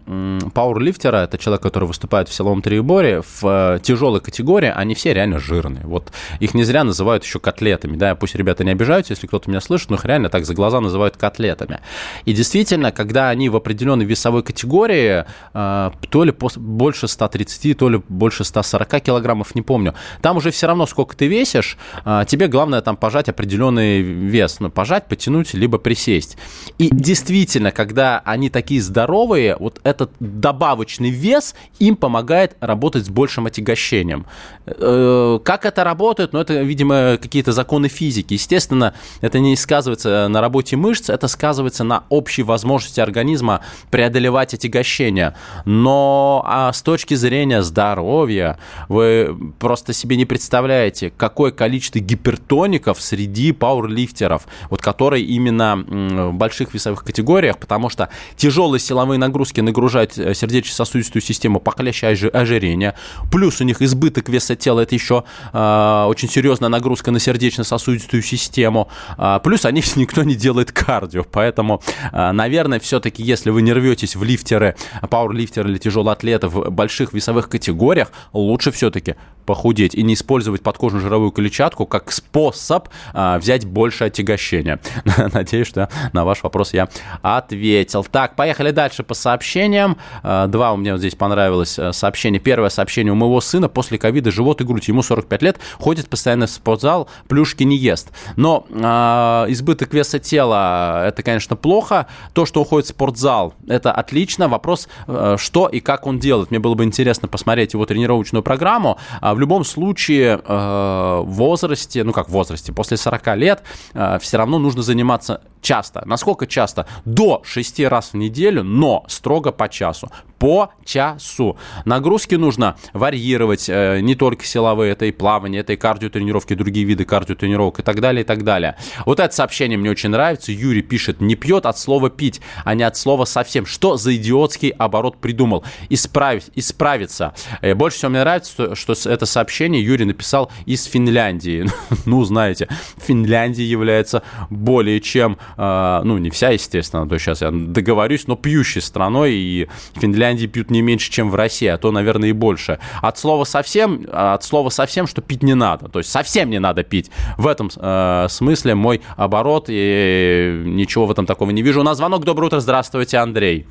[0.53, 5.39] пауэрлифтера, это человек, который выступает в силовом триеборе, в э, тяжелой категории, они все реально
[5.39, 5.85] жирные.
[5.85, 9.61] Вот их не зря называют еще котлетами, да, пусть ребята не обижаются, если кто-то меня
[9.61, 11.81] слышит, но их реально так за глаза называют котлетами.
[12.25, 15.25] И действительно, когда они в определенной весовой категории,
[15.55, 20.67] э, то ли больше 130, то ли больше 140 килограммов, не помню, там уже все
[20.67, 25.79] равно, сколько ты весишь, э, тебе главное там пожать определенный вес, ну, пожать, потянуть, либо
[25.79, 26.37] присесть.
[26.79, 33.45] И действительно, когда они такие здоровые, вот этот добавочный вес им помогает работать с большим
[33.45, 34.25] отягощением.
[34.65, 36.33] Э, как это работает?
[36.33, 38.33] Ну, это, видимо, какие-то законы физики.
[38.33, 45.35] Естественно, это не сказывается на работе мышц, это сказывается на общей возможности организма преодолевать отягощение.
[45.67, 53.53] Но а с точки зрения здоровья, вы просто себе не представляете, какое количество гипертоников среди
[53.53, 58.09] пауэрлифтеров, вот которые именно в больших весовых категориях, потому что
[58.47, 62.95] тяжелые силовые нагрузки нагружают сердечно-сосудистую систему, похлеще ожирения.
[63.33, 68.89] Плюс у них избыток веса тела, это еще э, очень серьезная нагрузка на сердечно-сосудистую систему.
[69.19, 71.83] Э, плюс они никто не делает кардио, поэтому,
[72.13, 74.77] э, наверное, все-таки, если вы не рветесь в лифтеры,
[75.11, 79.17] пауэрлифтеры или тяжелые атлеты в больших весовых категориях, лучше все-таки
[79.47, 84.81] похудеть и не использовать подкожную жировую клетчатку как способ а, взять больше отягощения.
[85.33, 86.89] Надеюсь, что на ваш вопрос я
[87.23, 88.05] ответил.
[88.05, 89.97] Так, поехали дальше по сообщениям.
[90.23, 92.41] А, два у меня вот здесь понравилось э, сообщение.
[92.41, 94.89] Первое сообщение у моего сына после ковида живот и грудь.
[94.89, 98.11] Ему 45 лет, ходит постоянно в спортзал, плюшки не ест.
[98.37, 102.07] Но а, избыток веса тела это, конечно, плохо.
[102.33, 104.49] То, что уходит в спортзал, это отлично.
[104.49, 106.51] Вопрос, э, что и как он делает.
[106.51, 108.99] Мне было бы интересно посмотреть его тренировочную программу.
[109.21, 113.63] А в любом случае, э, в возрасте, ну как в возрасте, после 40 лет
[113.95, 116.03] э, все равно нужно заниматься часто.
[116.07, 116.87] Насколько часто?
[117.05, 120.09] До 6 раз в неделю, но строго по часу
[120.39, 121.57] по часу.
[121.85, 127.05] Нагрузки нужно варьировать, э, не только силовые, это и плавание, это и кардиотренировки, другие виды
[127.05, 128.77] кардиотренировок и так далее, и так далее.
[129.05, 130.53] Вот это сообщение мне очень нравится.
[130.53, 133.67] Юрий пишет, не пьет от слова пить, а не от слова совсем.
[133.67, 135.65] Что за идиотский оборот придумал?
[135.89, 137.35] Исправить, исправиться.
[137.63, 141.67] Э, больше всего мне нравится, что, что это сообщение Юрий написал из Финляндии.
[142.05, 148.37] ну, знаете, Финляндия является более чем, ну, не вся, естественно, то сейчас я договорюсь, но
[148.37, 152.33] пьющей страной, и Финляндия Финляндии пьют не меньше, чем в России, а то, наверное, и
[152.33, 152.79] больше.
[153.03, 155.89] От слова совсем, от слова совсем, что пить не надо.
[155.89, 157.11] То есть совсем не надо пить.
[157.39, 161.81] В этом э, смысле мой оборот, и ничего в этом такого не вижу.
[161.81, 162.25] У нас звонок.
[162.25, 162.61] Доброе утро.
[162.61, 163.67] Здравствуйте, Андрей.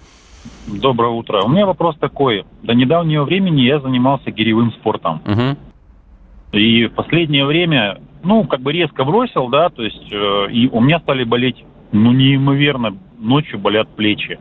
[0.68, 1.42] Доброе утро.
[1.42, 2.46] У меня вопрос такой.
[2.64, 5.22] До недавнего времени я занимался гиревым спортом.
[5.26, 6.58] Угу.
[6.60, 10.80] И в последнее время, ну, как бы резко бросил, да, то есть, э, и у
[10.80, 11.58] меня стали болеть,
[12.04, 14.40] ну, неимоверно, ночью болят плечи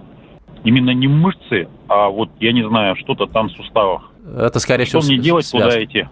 [0.65, 4.11] именно не мышцы, а вот, я не знаю, что-то там в суставах.
[4.37, 5.71] Это, скорее что всего, мне делать, связано.
[5.71, 6.09] куда идти?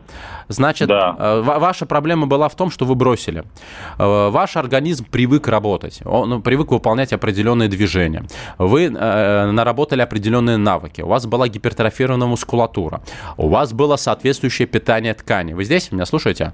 [0.48, 1.16] Значит, да.
[1.18, 3.44] Э, ваша проблема была в том, что вы бросили.
[3.98, 8.24] Э, ваш организм привык работать, он ну, привык выполнять определенные движения.
[8.58, 11.00] Вы э, наработали определенные навыки.
[11.00, 13.00] У вас была гипертрофированная мускулатура.
[13.38, 15.54] У вас было соответствующее питание ткани.
[15.54, 16.52] Вы здесь меня слушаете?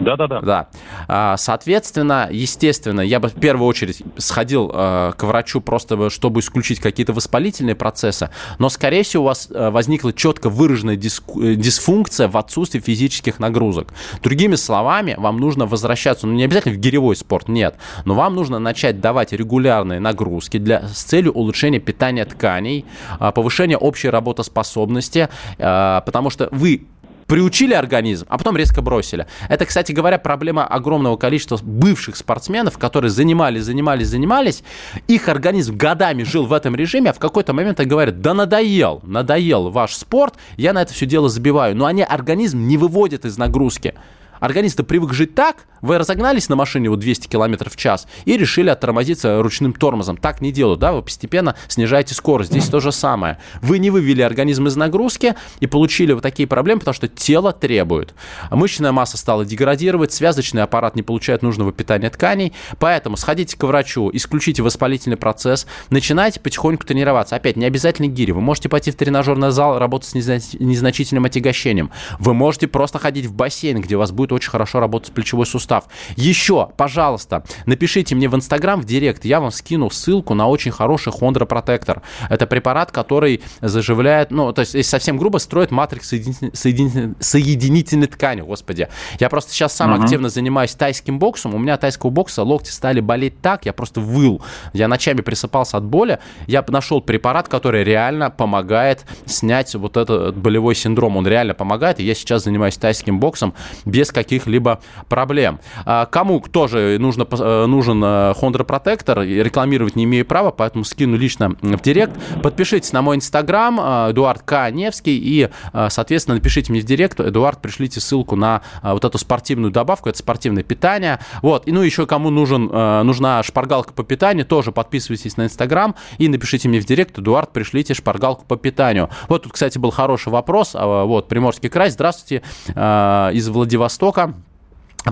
[0.00, 0.68] Да, да.
[1.08, 6.80] А, соответственно, естественно, я бы в первую очередь сходил э, к врачу просто, чтобы исключить
[6.80, 12.36] какие-то воспалительные процессы, но, скорее всего, у вас э, возникла четко выраженная э, дисфункция в
[12.36, 13.92] отсутствии физических нагрузок.
[14.22, 17.74] Другими словами, вам нужно возвращаться, ну, не обязательно в гиревой спорт, нет,
[18.06, 22.86] но вам нужно начать давать регулярные нагрузки для, с целью улучшения питания тканей,
[23.34, 25.28] повышения общей работоспособности,
[25.58, 26.86] потому что вы
[27.30, 29.24] приучили организм, а потом резко бросили.
[29.48, 34.64] Это, кстати говоря, проблема огромного количества бывших спортсменов, которые занимались, занимались, занимались.
[35.06, 39.00] Их организм годами жил в этом режиме, а в какой-то момент они говорят, да надоел,
[39.04, 41.76] надоел ваш спорт, я на это все дело забиваю.
[41.76, 43.94] Но они организм не выводят из нагрузки.
[44.40, 48.68] Организм-то привык жить так, вы разогнались на машине вот 200 км в час и решили
[48.68, 50.16] оттормозиться ручным тормозом.
[50.16, 52.50] Так не делают, да, вы постепенно снижаете скорость.
[52.50, 53.38] Здесь то же самое.
[53.62, 58.14] Вы не вывели организм из нагрузки и получили вот такие проблемы, потому что тело требует.
[58.50, 64.10] Мышечная масса стала деградировать, связочный аппарат не получает нужного питания тканей, поэтому сходите к врачу,
[64.12, 67.36] исключите воспалительный процесс, начинайте потихоньку тренироваться.
[67.36, 71.90] Опять, не обязательно гири, вы можете пойти в тренажерный зал, работать с незначительным отягощением.
[72.18, 75.46] Вы можете просто ходить в бассейн, где у вас будет будет очень хорошо работать плечевой
[75.46, 75.84] сустав.
[76.16, 81.12] Еще, пожалуйста, напишите мне в Инстаграм, в Директ, я вам скину ссылку на очень хороший
[81.12, 82.02] Хондра Протектор.
[82.28, 88.06] Это препарат, который заживляет, ну, то есть, если совсем грубо, строит матрикс соединительной, соединительной, соединительной
[88.06, 88.88] ткани, господи.
[89.18, 90.02] Я просто сейчас сам uh-huh.
[90.02, 94.42] активно занимаюсь тайским боксом, у меня тайского бокса локти стали болеть так, я просто выл.
[94.72, 100.74] Я ночами присыпался от боли, я нашел препарат, который реально помогает снять вот этот болевой
[100.74, 103.54] синдром, он реально помогает, и я сейчас занимаюсь тайским боксом
[103.84, 105.60] без каких-либо проблем.
[105.84, 111.16] А кому тоже нужно, э, нужен э, Honda Protector, рекламировать не имею права, поэтому скину
[111.16, 112.12] лично в директ.
[112.42, 114.70] Подпишитесь на мой инстаграм, э, Эдуард К.
[114.70, 115.48] Невский, и,
[115.88, 120.62] соответственно, напишите мне в директ, Эдуард, пришлите ссылку на вот эту спортивную добавку, это спортивное
[120.62, 121.18] питание.
[121.42, 126.28] Вот, и ну еще кому нужен, нужна шпаргалка по питанию, тоже подписывайтесь на инстаграм и
[126.28, 129.10] напишите мне в директ, Эдуард, пришлите шпаргалку по питанию.
[129.28, 134.34] Вот тут, кстати, был хороший вопрос, вот, Приморский край, здравствуйте, из Владивостока, Востока.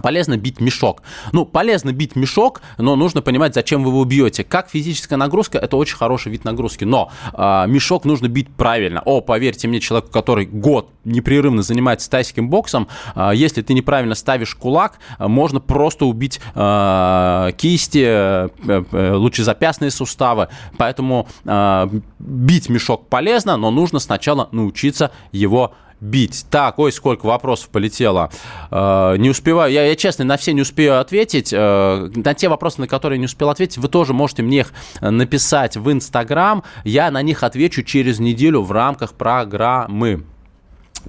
[0.02, 1.02] Полезно бить мешок.
[1.32, 4.44] Ну, полезно бить мешок, но нужно понимать, зачем вы его бьете.
[4.44, 9.00] Как физическая нагрузка, это очень хороший вид нагрузки, но э, мешок нужно бить правильно.
[9.06, 14.54] О, поверьте мне, человеку, который год непрерывно занимается тайским боксом, э, если ты неправильно ставишь
[14.54, 20.48] кулак, э, можно просто убить э, кисти, э, э, лучезапястные суставы.
[20.76, 21.88] Поэтому э,
[22.18, 26.46] бить мешок полезно, но нужно сначала научиться его бить.
[26.50, 28.30] Так, ой, сколько вопросов полетело.
[28.70, 31.52] Э, не успеваю, я, я честно, на все не успею ответить.
[31.52, 35.76] Э, на те вопросы, на которые не успел ответить, вы тоже можете мне их написать
[35.76, 36.62] в Инстаграм.
[36.84, 40.24] Я на них отвечу через неделю в рамках программы.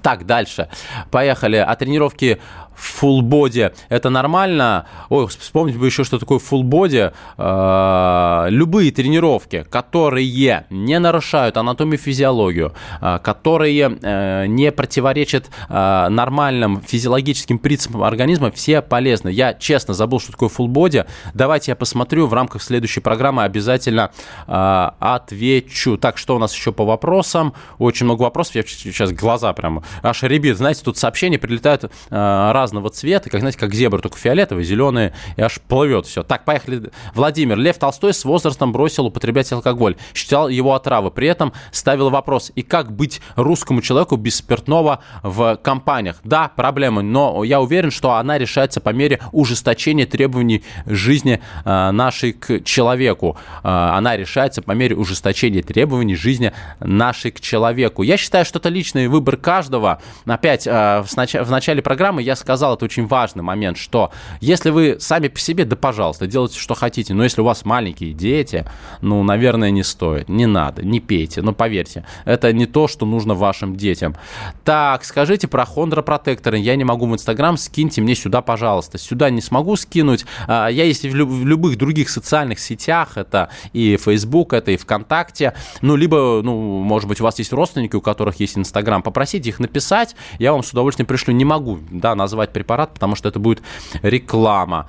[0.02, 0.70] Так, дальше.
[1.12, 1.58] Поехали.
[1.58, 2.40] О тренировке
[2.80, 4.88] в фулбоде это нормально.
[5.10, 7.12] Ой, вспомнить бы еще, что такое фулбоде.
[7.38, 17.60] Э, любые тренировки, которые не нарушают анатомию физиологию, э, которые э, не противоречат нормальным физиологическим
[17.60, 19.30] принципам организма, все полезны.
[19.30, 21.06] Я честно забыл, что такое фулбоде.
[21.34, 24.12] Давайте я посмотрю в рамках следующей программы, обязательно
[24.48, 25.98] отвечу.
[25.98, 27.54] Так, что у нас еще по вопросам?
[27.78, 30.58] Очень много вопросов, я сейчас глаза прям аж ребят.
[30.58, 35.42] Знаете, тут сообщения прилетают раз разного цвета, как, знаете, как зебра, только фиолетовый, зеленый, и
[35.42, 36.24] аж плывет все.
[36.24, 36.92] Так, поехали.
[37.16, 37.58] Владимир.
[37.58, 39.96] Лев Толстой с возрастом бросил употреблять алкоголь.
[40.14, 41.10] Считал его отравы.
[41.10, 46.18] При этом ставил вопрос, и как быть русскому человеку без спиртного в компаниях?
[46.24, 52.34] Да, проблема, но я уверен, что она решается по мере ужесточения требований жизни э, нашей
[52.34, 53.38] к человеку.
[53.64, 58.04] Э, она решается по мере ужесточения требований жизни нашей к человеку.
[58.04, 60.02] Я считаю, что это личный выбор каждого.
[60.26, 64.98] Опять, э, в начале программы я сказал, сказал, это очень важный момент, что если вы
[65.00, 68.66] сами по себе, да пожалуйста, делайте, что хотите, но если у вас маленькие дети,
[69.02, 73.36] ну, наверное, не стоит, не надо, не пейте, но поверьте, это не то, что нужно
[73.36, 74.16] вашим детям.
[74.64, 78.98] Так, скажите про хондропротекторы, я не могу в Инстаграм, скиньте мне сюда, пожалуйста.
[78.98, 84.54] Сюда не смогу скинуть, а, я есть в любых других социальных сетях, это и Facebook,
[84.54, 88.58] это и ВКонтакте, ну, либо, ну, может быть, у вас есть родственники, у которых есть
[88.58, 91.36] Инстаграм, попросите их написать, я вам с удовольствием пришлю.
[91.36, 93.62] Не могу, да, назвать покупать препарат, потому что это будет
[94.04, 94.88] реклама.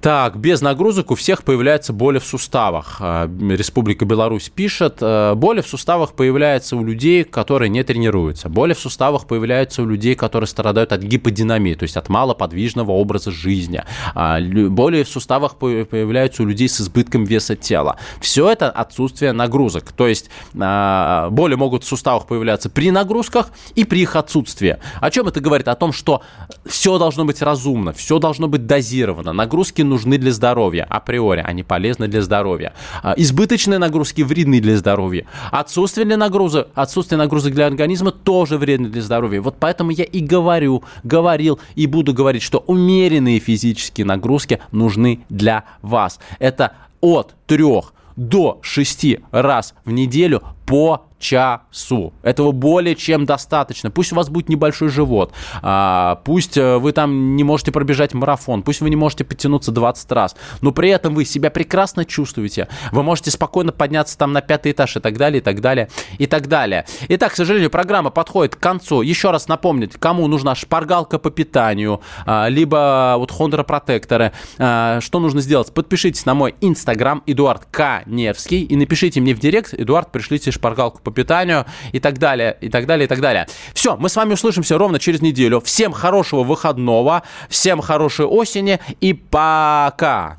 [0.00, 2.98] Так, без нагрузок у всех появляется боли в суставах.
[3.00, 8.48] А, Республика Беларусь пишет, э, боли в суставах появляются у людей, которые не тренируются.
[8.48, 13.32] Боли в суставах появляются у людей, которые страдают от гиподинамии, то есть от малоподвижного образа
[13.32, 13.82] жизни.
[14.14, 17.96] А, боли в суставах появляются у людей с избытком веса тела.
[18.20, 19.90] Все это отсутствие нагрузок.
[19.90, 24.78] То есть а, боли могут в суставах появляться при нагрузках и при их отсутствии.
[25.00, 25.66] О чем это говорит?
[25.66, 26.22] О том, что
[26.66, 29.32] все должно быть разумно, все должно быть дозировано.
[29.32, 32.72] Нагрузки нужны для здоровья, априори, они полезны для здоровья.
[33.02, 35.26] А, избыточные нагрузки вредны для здоровья.
[35.50, 39.40] Отсутствие нагрузок, отсутствие нагрузок для организма тоже вредно для здоровья.
[39.40, 45.64] Вот поэтому я и говорю, говорил и буду говорить, что умеренные физические нагрузки нужны для
[45.82, 46.20] вас.
[46.38, 52.12] Это от трех до шести раз в неделю по часу.
[52.22, 53.90] Этого более чем достаточно.
[53.90, 58.62] Пусть у вас будет небольшой живот, а, пусть э, вы там не можете пробежать марафон,
[58.62, 62.68] пусть вы не можете подтянуться 20 раз, но при этом вы себя прекрасно чувствуете.
[62.92, 65.88] Вы можете спокойно подняться там на пятый этаж и так далее, и так далее,
[66.18, 66.86] и так далее.
[67.08, 69.02] Итак, к сожалению, программа подходит к концу.
[69.02, 75.40] Еще раз напомнить, кому нужна шпаргалка по питанию, а, либо вот хондропротекторы, а, что нужно
[75.40, 75.72] сделать?
[75.74, 81.10] Подпишитесь на мой инстаграм Эдуард Каневский и напишите мне в директ, Эдуард, пришлите шпаргалку по
[81.10, 83.46] питанию и так далее, и так далее, и так далее.
[83.74, 85.60] Все, мы с вами услышимся ровно через неделю.
[85.60, 90.38] Всем хорошего выходного, всем хорошей осени и пока.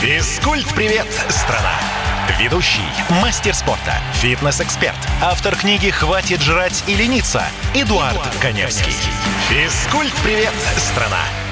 [0.00, 1.74] Физкульт-привет, страна!
[2.38, 2.82] Ведущий,
[3.22, 7.42] мастер спорта, фитнес-эксперт, автор книги «Хватит жрать и лениться»
[7.72, 8.92] Эдуард, Эдуард Коневский.
[9.48, 11.45] Физкульт-привет, страна!